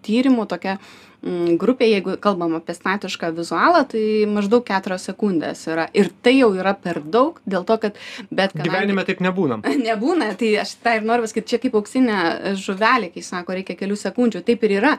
tyrimų 0.02 0.48
tokia 0.50 0.72
grupė, 1.22 1.88
jeigu 1.90 2.14
kalbam 2.22 2.54
apie 2.54 2.74
statišką 2.76 3.32
vizualą, 3.34 3.82
tai 3.90 4.02
maždaug 4.30 4.62
4 4.66 4.98
sekundės 5.02 5.64
yra. 5.66 5.88
Ir 5.98 6.12
tai 6.22 6.36
jau 6.36 6.52
yra 6.54 6.76
per 6.78 7.00
daug, 7.02 7.40
dėl 7.42 7.64
to, 7.66 7.74
kad 7.82 7.96
bet 8.30 8.54
kadangi... 8.54 8.70
Gyvenime 8.70 9.04
taip 9.06 9.22
nebūna. 9.24 9.58
nebūna, 9.88 10.30
tai 10.38 10.52
aš 10.62 10.76
tą 10.78 10.94
ir 11.00 11.08
noriu 11.08 11.26
pasakyti, 11.26 11.50
čia 11.50 11.60
kaip 11.62 11.74
auksinė 11.80 12.18
žuvelė, 12.60 13.10
kai 13.14 13.24
sako, 13.26 13.56
reikia 13.58 13.74
kelių 13.80 13.98
sekundžių. 13.98 14.44
Taip 14.46 14.62
ir 14.68 14.76
yra. 14.76 14.92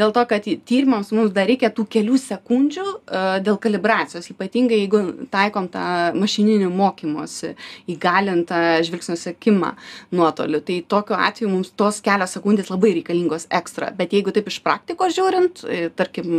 Dėl 0.00 0.14
to, 0.16 0.24
kad 0.30 0.48
tyrimams 0.48 1.12
mums 1.12 1.34
dar 1.36 1.50
reikia 1.50 1.68
tų 1.76 1.84
kelių 1.92 2.16
sekundžių 2.24 2.86
uh, 2.86 3.28
dėl 3.44 3.60
kalibracijos, 3.60 4.30
ypatingai 4.32 4.80
jeigu 4.80 5.02
taikom 5.32 5.68
tą 5.72 5.84
mašininį 6.16 6.72
mokymosi, 6.72 7.52
įgalintą 7.92 8.62
žvilgsnio 8.88 9.18
sekimą 9.20 9.74
nuotoliu. 10.16 10.62
Tai 10.64 10.80
tokiu 10.88 11.20
atveju 11.20 11.52
mums 11.52 11.74
tos 11.76 12.00
kelios 12.04 12.32
sekundės 12.38 12.72
labai 12.72 12.96
reikalingos 12.96 13.48
ekstra. 13.52 13.92
Bet 13.96 14.16
jeigu 14.16 14.32
taip 14.32 14.48
iš 14.48 14.62
praktikos 14.64 15.12
žiūrint, 15.16 15.65
E, 15.65 15.65
tarkim 15.98 16.30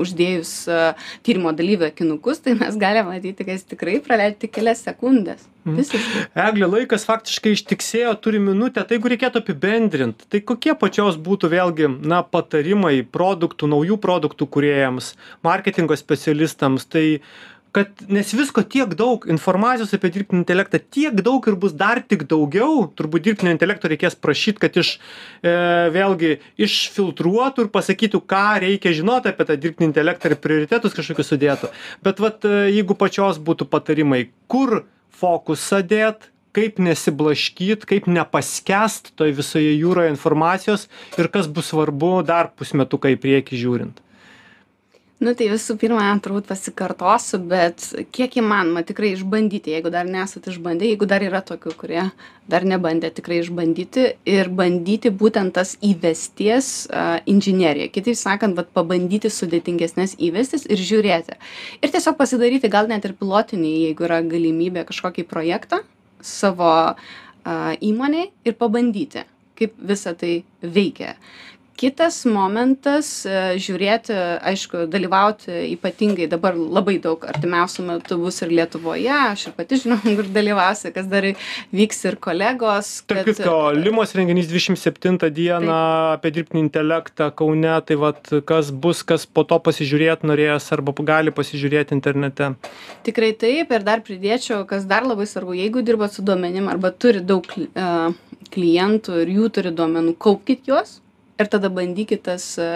uždėjus 0.00 0.52
e, 0.70 0.80
tyrimo 1.26 1.52
dalyvio 1.56 1.88
akinukus 1.90 2.42
tai 2.44 2.56
mes 2.58 2.78
galim 2.80 3.10
matyti 3.10 3.46
kad 3.46 3.54
jis 3.56 3.66
tikrai 3.72 3.98
praleidžia 4.04 4.44
tik 4.44 4.54
kelias 4.56 4.82
sekundes 4.86 5.44
mhm. 5.64 5.76
visiškai. 5.80 6.24
Egle 6.46 6.70
laikas 6.74 7.06
faktiškai 7.08 7.54
ištiksėjo 7.58 8.14
turim 8.24 8.48
minutę. 8.50 8.84
Tai 8.84 8.98
jeigu 8.98 9.12
reikėtų 9.14 9.44
apibendrint 9.44 10.26
tai 10.32 10.42
kokie 10.44 10.74
pačios 10.78 11.20
būtų 11.20 11.52
vėlgi 11.54 11.92
na 12.00 12.22
patarimai 12.26 13.00
produktų 13.04 13.70
naujų 13.74 14.00
produktų 14.02 14.48
kūrėjams 14.56 15.14
marketingo 15.46 15.98
specialistams? 15.98 16.88
Tai 16.90 17.06
kad 17.72 18.02
nes 18.10 18.32
visko 18.34 18.62
tiek 18.66 18.94
daug 18.98 19.24
informacijos 19.30 19.92
apie 19.94 20.10
dirbtinį 20.14 20.42
intelektą 20.42 20.80
tiek 20.96 21.20
daug 21.26 21.46
ir 21.46 21.56
bus 21.60 21.74
dar 21.76 22.00
tik 22.02 22.24
daugiau 22.30 22.88
turbūt 22.98 23.26
dirbtinio 23.26 23.54
intelekto 23.54 23.90
reikės 23.90 24.18
prašyt 24.18 24.58
kad 24.62 24.76
iš 24.80 24.96
e, 24.96 25.52
vėlgi 25.94 26.36
išfiltruotų 26.66 27.66
ir 27.66 27.70
pasakytų 27.74 28.22
ką 28.30 28.46
reikia 28.66 28.94
žinot 28.96 29.30
apie 29.30 29.46
tą 29.46 29.58
dirbtinį 29.60 29.90
intelektą 29.92 30.32
ir 30.32 30.40
prioritetus 30.42 30.96
kažkokius 30.96 31.30
sudėtų. 31.34 31.70
Bet 32.06 32.22
vat 32.22 32.44
e, 32.48 32.66
jeigu 32.74 32.98
pačios 32.98 33.38
būtų 33.38 33.70
patarimai 33.70 34.26
kur 34.50 34.82
fokusą 35.22 35.84
dėt 35.86 36.30
kaip 36.56 36.80
nesiblaškyt 36.82 37.86
kaip 37.86 38.10
nepaskęst 38.10 39.12
toj 39.18 39.34
visoje 39.38 39.76
jūroje 39.78 40.10
informacijos 40.10 40.88
ir 41.18 41.30
kas 41.30 41.46
bus 41.46 41.70
svarbu 41.70 42.20
dar 42.26 42.50
pusmetuką 42.58 43.14
į 43.14 43.20
priekį 43.22 43.60
žiūrint 43.62 44.06
nu 45.20 45.34
tai 45.36 45.50
visų 45.52 45.76
pirma 45.80 46.06
turbūt 46.24 46.48
pasikartosiu 46.48 47.40
bet 47.50 47.84
kiek 48.14 48.38
įmanoma 48.40 48.82
tikrai 48.88 49.12
išbandyti 49.14 49.74
jeigu 49.74 49.92
dar 49.92 50.08
nesat 50.08 50.48
išbandę 50.48 50.88
jeigu 50.88 51.08
dar 51.08 51.24
yra 51.24 51.42
tokių 51.44 51.74
kurie 51.80 52.04
dar 52.50 52.64
nebandė 52.66 53.10
tikrai 53.14 53.40
išbandyti 53.42 54.06
ir 54.28 54.50
bandyti 54.56 55.12
būtent 55.12 55.54
tas 55.54 55.76
įvesties 55.84 56.88
inžineriją. 57.30 57.90
Kitaip 57.94 58.18
sakant 58.18 58.56
vat 58.58 58.72
pabandyti 58.74 59.30
sudėtingesnes 59.30 60.16
įvestis 60.18 60.64
ir 60.66 60.80
žiūrėti. 60.80 61.36
Ir 61.84 61.92
tiesiog 61.92 62.16
pasidaryti 62.18 62.72
gal 62.72 62.88
net 62.90 63.04
ir 63.06 63.14
pilotinį 63.20 63.74
jeigu 63.86 64.08
yra 64.08 64.22
galimybė 64.26 64.86
kažkokį 64.88 65.28
projektą 65.30 65.84
savo 66.24 66.72
įmonėj 67.44 68.32
ir 68.48 68.58
pabandyti 68.58 69.28
kaip 69.60 69.76
visa 69.76 70.14
tai 70.16 70.40
veikia 70.64 71.14
kitas 71.80 72.18
momentas 72.28 73.08
e, 73.24 73.56
žiūrėti 73.60 74.12
aišku 74.50 74.84
dalyvauti 74.92 75.54
ypatingai 75.72 76.26
dabar 76.30 76.56
labai 76.58 76.98
daug 77.02 77.24
artimiausiu 77.24 77.86
metu 77.86 78.18
bus 78.20 78.42
ir 78.44 78.52
lietuvoje. 78.52 79.08
Aš 79.10 79.46
ir 79.48 79.56
pati 79.56 79.78
žinau 79.80 79.98
kur 80.18 80.28
dalyvausiu 80.34 80.92
kas 80.96 81.08
dar 81.10 81.26
vyks 81.72 82.04
ir 82.10 82.18
kolegos 82.20 82.92
tarp 83.08 83.30
kitko 83.30 83.56
limos 83.78 84.14
renginys 84.18 84.50
dvidešim 84.50 84.76
septintą 84.80 85.32
dieną 85.32 85.80
apie 86.18 86.34
dirbtinį 86.36 86.64
intelektą 86.66 87.30
kaune. 87.36 87.72
Tai 87.88 88.00
vat 88.04 88.32
kas 88.46 88.72
bus 88.84 89.02
kas 89.06 89.24
po 89.24 89.46
to 89.48 89.60
pasižiūrėt 89.64 90.26
norės 90.28 90.68
arba 90.76 90.92
gali 91.00 91.32
pasižiūrėt 91.32 91.94
internete. 91.96 92.52
Tikrai 93.06 93.32
taip 93.40 93.72
ir 93.72 93.86
dar 93.86 94.04
pridėčiau 94.04 94.66
kas 94.68 94.84
dar 94.90 95.08
labai 95.08 95.28
svarbu 95.30 95.56
jeigu 95.56 95.84
dirbat 95.86 96.12
su 96.12 96.24
duomenim 96.26 96.68
arba 96.68 96.92
turit 96.92 97.24
daug 97.24 97.46
e, 97.56 97.92
klientų 98.52 99.22
ir 99.24 99.38
jų 99.38 99.54
turit 99.56 99.78
duomenų 99.78 100.18
kaupkit 100.20 100.68
juos 100.68 100.98
ir 101.40 101.48
tada 101.52 101.70
bandykit 101.72 102.22
tas 102.28 102.44
e, 102.60 102.68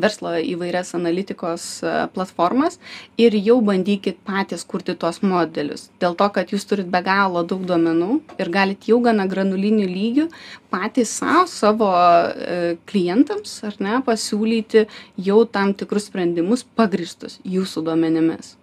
verslo 0.00 0.34
įvairias 0.52 0.92
analitikos 0.98 1.66
e, 1.82 1.94
platformas 2.14 2.78
ir 3.20 3.36
jau 3.40 3.58
bandykit 3.64 4.20
patys 4.26 4.66
kurti 4.68 4.96
tuos 5.00 5.22
modelius. 5.24 5.88
Dėl 6.02 6.16
to 6.20 6.28
kad 6.34 6.52
jūs 6.52 6.68
turit 6.68 6.90
be 6.92 7.02
galo 7.06 7.44
daug 7.48 7.64
duomenų 7.68 8.20
ir 8.38 8.52
galit 8.52 8.88
jau 8.90 9.00
gana 9.04 9.26
granuliniu 9.30 9.88
lygiu 9.88 10.28
patys 10.72 11.16
sau 11.22 11.46
savo 11.50 11.90
e, 11.96 12.76
klientams 12.90 13.58
ar 13.68 13.80
ne 13.80 14.00
pasiūlyti 14.06 14.86
jau 15.30 15.42
tam 15.48 15.74
tikrus 15.74 16.10
sprendimus 16.10 16.66
pagrįstus 16.76 17.40
jūsų 17.44 17.86
duomenimis 17.88 18.59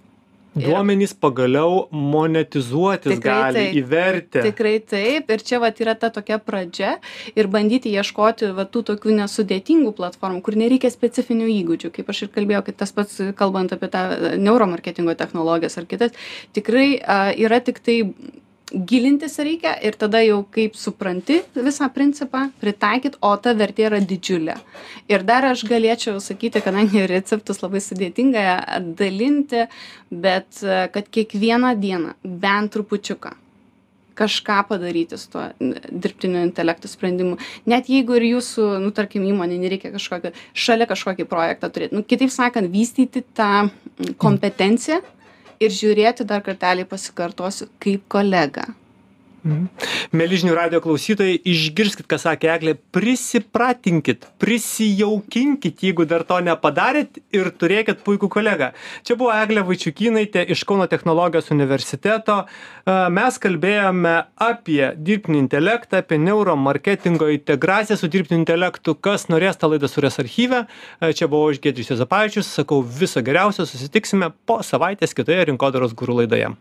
duomenys 0.62 1.14
pagaliau 1.18 1.88
monetizuotis 1.92 3.22
gali 3.24 3.68
į 3.78 3.84
vertę. 3.88 4.44
Tikrai 4.50 4.78
taip. 4.82 5.32
Ir 5.34 5.46
čia 5.46 5.62
vat 5.64 5.80
yra 5.84 5.96
ta 6.00 6.12
tokia 6.14 6.40
pradžia 6.42 6.98
ir 7.36 7.52
bandyti 7.52 7.94
ieškoti 7.94 8.52
va 8.58 8.68
tų 8.70 8.86
tokių 8.92 9.18
nesudėtingų 9.22 9.94
platformų 9.98 10.44
kur 10.46 10.58
nereikia 10.60 10.92
specifinių 10.94 11.50
įgūdžių. 11.60 11.94
Kaip 12.00 12.12
aš 12.14 12.26
ir 12.26 12.34
kalbėjau 12.36 12.66
kaip 12.70 12.82
tas 12.82 12.96
pats 12.96 13.22
kalbant 13.38 13.76
apie 13.76 13.92
tą 13.94 14.04
neuromarketingo 14.42 15.16
technologijas 15.20 15.78
ar 15.80 15.88
kitas 15.90 16.16
tikrai 16.58 16.98
a, 17.00 17.20
yra 17.38 17.62
tiktai 17.64 18.02
gilintis 18.72 19.38
reikia 19.40 19.74
ir 19.84 19.96
tada 20.00 20.20
jau 20.26 20.42
kaip 20.52 20.76
supranti 20.76 21.40
visą 21.56 21.88
principą 21.94 22.48
pritaikyt 22.62 23.18
o 23.22 23.32
ta 23.40 23.54
vertė 23.58 23.88
yra 23.88 24.02
didžiulė. 24.04 24.58
Ir 25.08 25.24
dar 25.28 25.48
aš 25.54 25.64
galėčiau 25.70 26.20
sakyti 26.24 26.62
kadangi 26.66 27.08
receptus 27.08 27.64
labai 27.64 27.82
sudėtinga 27.84 28.46
dalinti 29.00 29.68
bet 30.12 30.64
kad 30.94 31.12
kiekvieną 31.12 31.76
dieną 31.80 32.16
bent 32.24 32.76
trupučiuką 32.76 33.36
kažką 34.18 34.64
padaryti 34.68 35.18
su 35.18 35.30
tuo 35.30 35.44
dirbtinio 35.92 36.42
intelekto 36.42 36.90
sprendimu. 36.90 37.38
Net 37.70 37.90
jeigu 37.92 38.18
ir 38.18 38.26
jūsų 38.32 38.66
nu 38.82 38.90
tarkim 38.96 39.28
įmonei 39.30 39.60
nereikia 39.62 39.92
kažkokio 39.94 40.34
šalia 40.58 40.88
kažkokį 40.90 41.28
projektą 41.30 41.70
turėt. 41.74 41.94
Nu 41.94 42.02
kitaip 42.02 42.34
sakant 42.34 42.72
vystyti 42.74 43.22
tą 43.38 43.70
kompetenciją 44.18 45.04
ir 45.66 45.74
žiūrėti 45.80 46.26
dar 46.32 46.44
kartelį 46.48 46.86
pasikartosiu 46.92 47.70
kaip 47.86 48.06
kolegą 48.18 48.68
Mhm. 49.48 49.68
Mėly 50.18 50.40
žinių 50.42 50.56
radio 50.58 50.80
klausytojai, 50.84 51.38
išgirskit, 51.48 52.08
ką 52.10 52.18
sakė 52.20 52.50
Eglė, 52.52 52.74
prisipratinkit, 52.96 54.26
prisijaukinkit, 54.42 55.84
jeigu 55.88 56.08
dar 56.10 56.26
to 56.28 56.40
nepadarėt 56.44 57.22
ir 57.36 57.50
turėkit 57.56 58.04
puikų 58.04 58.30
kolegą. 58.34 58.74
Čia 59.08 59.16
buvo 59.20 59.32
Eglė 59.36 59.64
Vaičiukinaitė 59.68 60.44
iš 60.52 60.66
Kauno 60.68 60.90
technologijos 60.92 61.52
universiteto. 61.56 62.42
Mes 62.88 63.40
kalbėjome 63.44 64.16
apie 64.44 64.82
dirbtinį 64.96 65.44
intelektą, 65.46 66.04
apie 66.04 66.20
neuromarketingo 66.24 67.32
integraciją 67.32 68.00
su 68.00 68.12
dirbtiniu 68.12 68.44
intelektu. 68.44 68.96
Kas 69.00 69.30
norės 69.32 69.60
tą 69.60 69.72
laidą 69.72 69.88
surės 69.92 70.20
archyve. 70.24 70.66
Čia 71.00 71.32
buvo 71.32 71.54
aš 71.54 71.64
Gedrius 71.64 71.94
Jozapavičius, 71.94 72.52
sakau 72.60 72.82
viso 72.84 73.24
geriausio, 73.24 73.68
susitiksime 73.68 74.34
po 74.48 74.60
savaitės 74.60 75.16
kitoje 75.16 75.48
rinkodaros 75.52 75.96
gurų 75.96 76.24
laidoje. 76.24 76.58